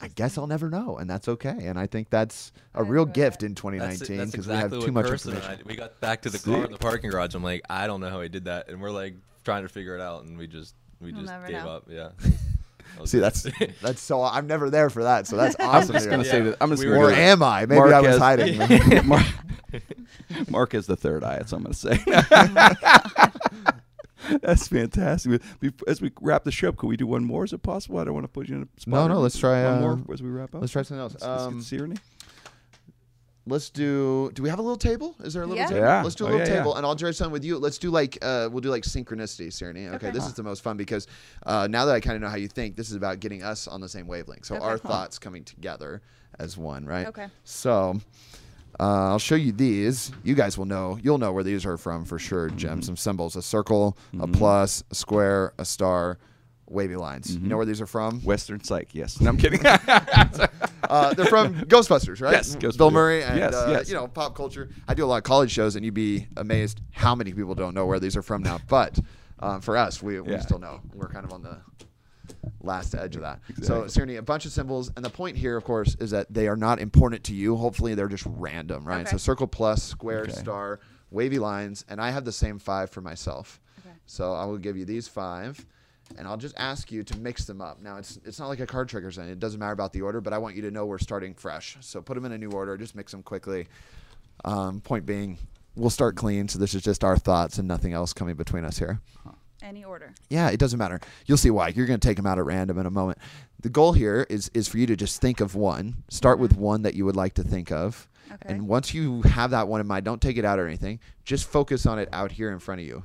[0.03, 1.57] I guess I'll never know, and that's okay.
[1.67, 4.93] And I think that's a real enjoy gift in 2019 because exactly we have too
[4.93, 5.43] much information.
[5.43, 7.35] I, we got back to the car in the parking garage.
[7.35, 9.95] I'm like, I don't know how he did that, and we're like trying to figure
[9.95, 11.69] it out, and we just we We'll just gave know.
[11.71, 11.85] up.
[11.89, 12.11] Yeah.
[12.95, 13.47] That was See, that's
[13.83, 15.27] that's so I'm never there for that.
[15.27, 15.69] So that's awesome.
[15.71, 15.93] I'm awesome.
[15.95, 16.33] just gonna hear.
[16.33, 16.45] say Yeah.
[16.51, 17.67] that I'm just We gonna were or go am I?
[17.67, 18.59] Maybe Mark I was hiding.
[19.09, 19.27] Mark,
[20.49, 21.37] Mark has the third eye.
[21.37, 23.41] That's what I'm going to say.
[24.43, 25.41] That's fantastic.
[25.89, 27.45] As we wrap the show up, could we do one more?
[27.45, 27.99] Is it possible?
[27.99, 28.93] I don't want to put you in a spot.
[28.93, 30.61] No, no, let's try, one uh, more as we wrap up.
[30.61, 31.15] Let's try something else.
[31.15, 31.97] Let's- let's get Um, Sigourney.
[33.51, 34.31] Let's do.
[34.35, 35.15] Do we have a little table?
[35.23, 35.67] Is there a little Yeah.
[35.69, 35.81] table?
[35.81, 36.03] Yeah.
[36.03, 36.59] Let's do a Oh, little yeah, yeah.
[36.61, 37.59] table, and I'll draw something with you.
[37.59, 39.87] Let's do like uh, we'll do like synchronicity, Sigourney.
[39.89, 40.11] Okay, Okay.
[40.11, 41.07] this is the most fun because
[41.45, 43.67] uh, now that I kind of know how you think, this is about getting us
[43.69, 44.45] on the same wavelength.
[44.47, 44.65] So Okay.
[44.65, 46.01] our thoughts coming together
[46.39, 47.07] as one, right?
[47.09, 47.27] Okay.
[47.45, 48.01] So.
[48.79, 50.11] Uh, I'll show you these.
[50.23, 50.97] You guys will know.
[51.03, 52.49] You'll know where these are from for sure.
[52.51, 56.19] Jim, some symbols: a circle, a plus, a square, a star,
[56.71, 57.37] wavy lines.
[57.37, 58.21] You know where these are from?
[58.23, 58.95] Western Psych.
[58.95, 59.21] Yes.
[59.21, 59.61] No, I'm kidding.
[60.91, 62.33] Uh, they're from Ghostbusters, right?
[62.33, 63.89] Yes, Bill Murray and Yes, uh, yes.
[63.89, 64.71] you know pop culture.
[64.89, 67.75] I do a lot of college shows, and you'd be amazed how many people don't
[67.77, 68.59] know where these are from now.
[68.67, 68.99] But
[69.39, 70.41] um, for us, we, we Yeah.
[70.41, 70.81] still know.
[70.93, 71.59] We're kind of on the
[72.61, 73.39] last edge of that.
[73.49, 73.89] So, Exactly.
[73.91, 76.57] Sigourney, a bunch of symbols, and the point here, of course, is that they are
[76.57, 77.55] not important to you.
[77.57, 79.03] Hopefully, they're just random, right?
[79.03, 79.11] Okay.
[79.13, 80.33] So, circle, plus, square, Okay.
[80.33, 80.81] star,
[81.13, 83.61] wavy lines, and I have the same five for myself.
[83.79, 83.95] Okay.
[84.07, 85.65] So I will give you these five,
[86.19, 87.81] and I'll just ask you to mix them up.
[87.81, 89.33] Now it's it's not like a card trick or something.
[89.33, 91.77] It doesn't matter about the order, but I want you to know we're starting fresh.
[91.81, 92.77] So put them in a new order.
[92.77, 93.69] Just mix them quickly.
[94.45, 95.39] Um, point being,
[95.77, 96.49] we'll start clean.
[96.49, 99.01] So this is just our thoughts and nothing else coming between us here.
[99.63, 100.15] Any order.
[100.31, 101.01] Yeah, it doesn't matter.
[101.27, 101.69] You'll see why.
[101.69, 103.19] You're going to take them out at random in a moment.
[103.61, 106.03] The goal here is is for you to just think of one.
[106.09, 108.09] Start with one that you would like to think of.
[108.33, 108.55] Okay.
[108.55, 111.01] And once you have that one in mind, don't take it out or anything.
[111.25, 113.03] Just focus on it out here in front of you.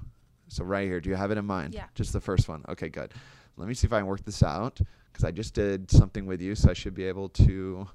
[0.55, 1.73] So right here, do you have it in mind?
[1.73, 1.85] Yeah.
[1.95, 2.63] Just the first one.
[2.69, 3.13] Okay, good.
[3.57, 4.79] Let me see if I can work this out
[5.11, 7.87] because I just did something with you, so I should be able to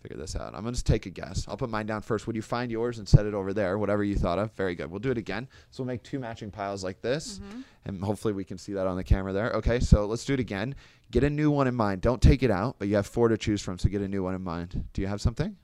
[0.00, 0.54] figure this out.
[0.54, 1.46] I'm going to just take a guess.
[1.48, 2.28] I'll put mine down first.
[2.28, 4.52] Would you find yours and set it over there, whatever you thought of?
[4.52, 4.88] Very good.
[4.88, 5.48] We'll do it again.
[5.72, 7.60] So we'll make two matching piles like this, mm-hmm.
[7.86, 9.50] and hopefully we can see that on the camera there.
[9.54, 10.76] Okay, so let's do it again.
[11.10, 12.02] Get a new one in mind.
[12.02, 14.22] Don't take it out, but you have four to choose from, so get a new
[14.22, 14.84] one in mind.
[14.92, 15.56] Do you have something?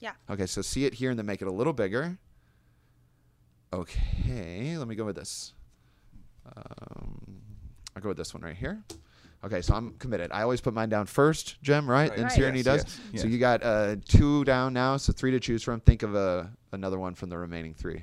[0.00, 0.12] Yeah.
[0.28, 2.18] Okay, so see it here and then make it a little bigger.
[3.72, 5.52] Okay, let me go with this.
[6.56, 7.42] Um,
[7.94, 8.82] I'll go with this one right here.
[9.44, 10.32] Okay, so I'm committed.
[10.32, 12.08] I always put mine down first, Jim, right?
[12.10, 12.18] Right.
[12.18, 12.32] And Right.
[12.32, 13.00] Sigourney Yes, does.
[13.12, 15.80] yes, So you got uh, two down now, so three to choose from.
[15.80, 18.02] Think of a another one from the remaining three.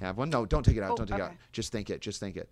[0.00, 0.30] Have one?
[0.30, 0.92] No, don't take it out.
[0.92, 1.32] Oh, don't take it out.
[1.52, 2.00] Just think it.
[2.00, 2.50] Just think it.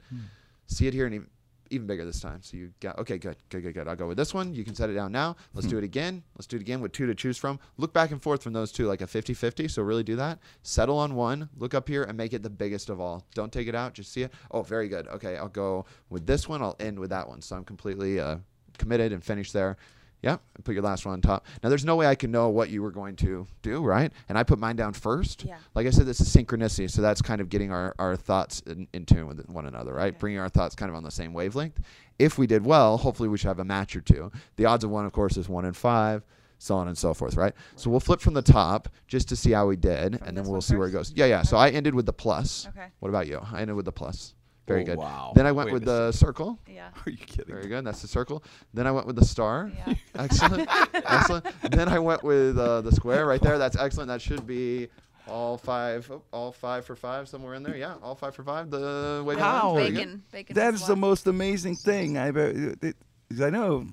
[0.67, 1.27] See it here and
[1.71, 2.43] even, bigger this time.
[2.43, 3.89] So you got okay, good, good, good, good.
[3.89, 4.55] I'll go with this one.
[4.55, 5.37] You can set it down now.
[5.55, 6.23] Let's do it again.
[6.37, 7.59] Let's do it again with two to choose from.
[7.77, 9.71] Look back and forth from those two like a 50-50.
[9.71, 10.39] So really do that.
[10.63, 11.49] Settle on one.
[11.57, 13.25] Look up here and make it the biggest of all.
[13.35, 13.95] Don't take it out.
[13.95, 14.33] Just see it.
[14.51, 15.07] Oh, very good.
[15.09, 16.63] Okay, I'll go with this one.
[16.63, 17.41] I'll end with that one.
[17.43, 18.37] So I'm completely uh,
[18.79, 19.77] committed and finished there.
[20.23, 20.41] Yep.
[20.65, 21.47] Put your last one on top.
[21.63, 24.13] Now, there's no way I can know what you were going to do, right?
[24.29, 25.45] And I put mine down first.
[25.45, 25.59] Yeah.
[25.75, 26.91] Like I said, this is synchronicity.
[26.91, 30.09] So that's kind of getting our, our thoughts in, in tune with one another, right?
[30.09, 30.19] Okay.
[30.19, 31.81] Bringing our thoughts kind of on the same wavelength.
[32.19, 34.33] If we did well, hopefully we should have a match or two.
[34.57, 36.25] The odds of one, of course, is one in five,
[36.59, 37.55] so on and so forth, right?
[37.77, 40.45] So we'll flip from the top just to see how we did, From and then
[40.45, 41.13] we'll see where it goes.
[41.15, 41.43] Yeah, yeah.
[41.43, 42.67] So I ended with the plus.
[42.71, 42.89] Okay.
[42.99, 43.41] What about you?
[43.53, 44.35] I ended with the plus.
[44.69, 44.99] Very Oh, good.
[44.99, 45.33] wow.
[45.35, 46.59] Then I went Wait with a the circle.
[46.69, 46.89] Yeah.
[47.07, 47.55] Are you kidding?
[47.55, 47.85] Very good.
[47.85, 48.45] That's the circle.
[48.75, 49.71] Then I went with the star.
[49.87, 49.95] Yeah.
[50.17, 50.69] Excellent.
[50.95, 51.47] excellent.
[51.71, 53.59] Then I went with uh, the square right there.
[53.59, 54.09] That's excellent.
[54.09, 54.89] That should be
[55.27, 57.77] all five, oh, all five for five somewhere in there.
[57.77, 58.71] Yeah, all five for five.
[58.71, 59.51] The wavy line.
[59.51, 59.75] How?
[59.75, 59.91] Very.
[59.91, 60.23] Bacon.
[60.33, 60.55] Bacon.
[60.55, 61.01] That is is the one.
[61.01, 62.77] most amazing thing I've ever.
[62.83, 62.97] it-
[63.31, 63.87] 'cause I know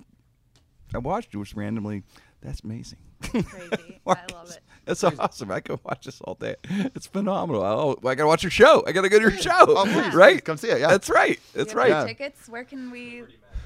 [0.94, 2.04] I watched it just randomly
[2.42, 3.00] That's amazing.
[3.22, 4.00] Crazy.
[4.08, 4.60] I love it.
[4.86, 5.52] That's awesome.
[5.52, 6.56] I could watch this all day.
[6.70, 7.64] It's phenomenal.
[7.64, 8.84] Oh, I gotta watch your show.
[8.88, 9.52] I gotta go to your show.
[9.68, 10.44] Oh, please, right?
[10.44, 10.88] come see it, yeah.
[10.90, 11.40] That's right.
[11.54, 12.02] That's You have right.
[12.04, 12.48] any Tickets?
[12.48, 13.24] Where can we?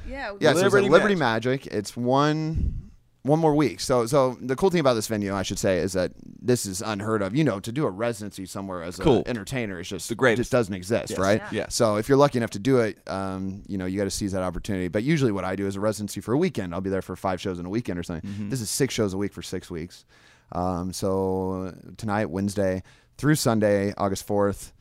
[0.07, 0.35] Yeah.
[0.39, 1.67] Yeah, so it's Liberty at Liberty Magic.
[1.67, 2.75] It's one
[3.23, 3.81] one more week.
[3.81, 6.81] So so the cool thing about this venue, I should say, is that this is
[6.81, 7.35] unheard of.
[7.35, 9.17] You know, to do a residency somewhere as Cool.
[9.17, 10.39] an entertainer is just The greatest.
[10.39, 11.19] just doesn't exist, Yes.
[11.19, 11.41] right?
[11.51, 11.59] Yeah.
[11.63, 11.75] Yes.
[11.75, 14.31] So if you're lucky enough to do it, um, you know, you got to seize
[14.31, 14.87] that opportunity.
[14.87, 16.73] But usually, what I do is a residency for a weekend.
[16.73, 18.27] I'll be there for five shows in a weekend or something.
[18.31, 18.49] Mm-hmm.
[18.49, 20.05] This is six shows a week for six weeks.
[20.51, 22.83] Um, so tonight, Wednesday
[23.17, 24.73] through Sunday, August fourth.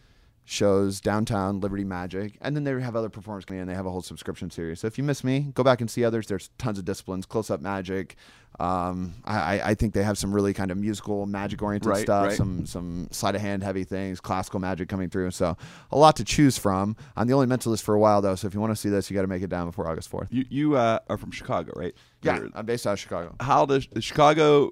[0.51, 3.69] Shows downtown Liberty Magic, and then they have other performers coming in.
[3.69, 4.81] They have a whole subscription series.
[4.81, 6.27] So if you miss me, go back and see others.
[6.27, 8.17] There's tons of disciplines, close up magic.
[8.59, 12.01] Um, I, I- I think they have some really kind of musical, magic oriented Right,
[12.01, 12.29] stuff.
[12.29, 12.37] right.
[12.39, 15.33] Some some sleight of hand heavy things, classical magic coming through.
[15.33, 15.55] So
[15.93, 16.97] a lot to choose from.
[17.15, 19.11] I'm the only mentalist for a while though, so if you want to see this,
[19.11, 20.29] you got to make it down before August 4th.
[20.31, 21.95] You you uh, are from Chicago, right?
[22.23, 23.37] Yeah, You're- I'm based out of Chicago.
[23.39, 24.71] How does Chicago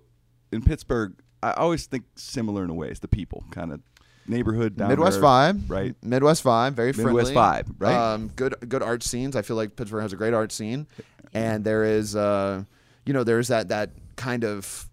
[0.57, 1.15] and Pittsburgh?
[1.43, 2.89] I always think similar in a way.
[2.89, 3.81] It's the people, kind of
[4.27, 5.95] neighborhood, down Midwest earth, vibe, right?
[6.03, 7.23] Midwest vibe, very friendly.
[7.25, 7.95] Midwest vibe, right?
[7.95, 9.37] Um, good good art scenes.
[9.37, 10.87] I feel like Pittsburgh has a great art scene,
[11.33, 12.65] and there is, uh,
[13.05, 14.89] you know, there's that that kind of.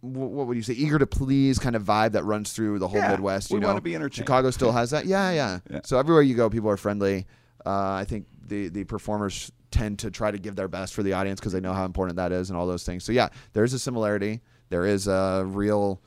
[0.00, 0.74] What would you say?
[0.74, 3.50] Eager to please kind of vibe that runs through the whole Yeah, Midwest.
[3.50, 4.14] we know, wanna be entertained.
[4.14, 5.06] Chicago still has that.
[5.06, 5.80] Yeah, yeah, Yeah.
[5.84, 7.26] So everywhere you go, people are friendly.
[7.66, 11.12] Uh, I think the the performers tend to try to give their best for the
[11.12, 13.04] audience because they know how important that is and all those things.
[13.04, 14.40] So yeah, there is a similarity.
[14.68, 16.00] There is a real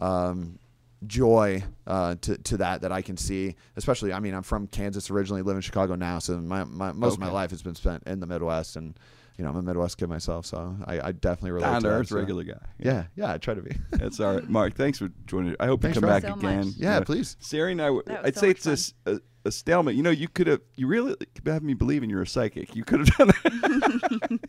[0.00, 0.58] um,
[1.06, 3.56] joy uh, to to that that I can see.
[3.76, 7.14] Especially, I mean, I'm from Kansas originally, live in Chicago now, so my, my most
[7.14, 8.98] of my life has been spent in the Midwest, and
[9.38, 11.88] you know, I'm a Midwest kid myself, so I, I definitely relate Down to to
[11.88, 12.58] that, earth, so- regular guy.
[12.78, 13.70] Yeah, yeah, I try to be.
[13.92, 14.74] That's all right, Mark.
[14.74, 15.54] Thanks for joining.
[15.60, 16.38] I hope Thanks you come back so much.
[16.44, 16.72] again.
[16.76, 17.36] Yeah, You please.
[17.40, 19.94] Sari and I, w- That was I'd so say much it's uh, a, stalemate.
[19.94, 22.74] You know, you could have, you really could have me believing you're a psychic.
[22.76, 24.48] You could have done that.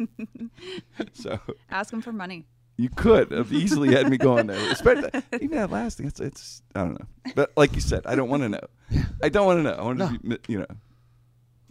[1.14, 2.48] so Ask him for money.
[2.78, 4.72] you could have easily had me going there.
[4.72, 6.08] Especially even that last thing.
[6.08, 7.06] It's, it's I don't know.
[7.36, 9.04] But like you said, I don't want to know.
[9.24, 9.74] I don't want to know.
[9.74, 10.66] I want to be, you know,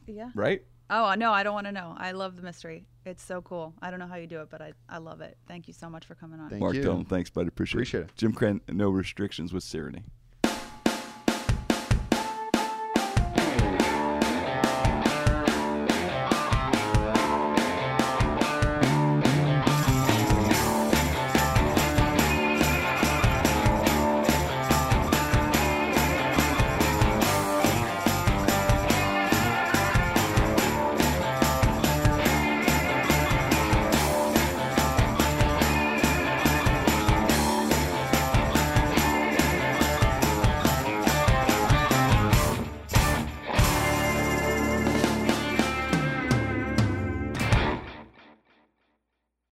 [0.06, 0.30] Yeah.
[0.34, 0.62] right?
[0.90, 1.94] Oh no, I don't want to know.
[1.98, 2.86] I love the mystery.
[3.08, 3.72] It's so cool.
[3.80, 5.38] I don't know how you do it, but I, I love it.
[5.46, 6.50] Thank you so much for coming on.
[6.50, 6.82] Thank Mark you.
[6.82, 7.48] Toland, thanks, bud.
[7.48, 8.16] Appreciate, Appreciate it.
[8.16, 10.04] Jim Krenn, no restrictions with Serenity.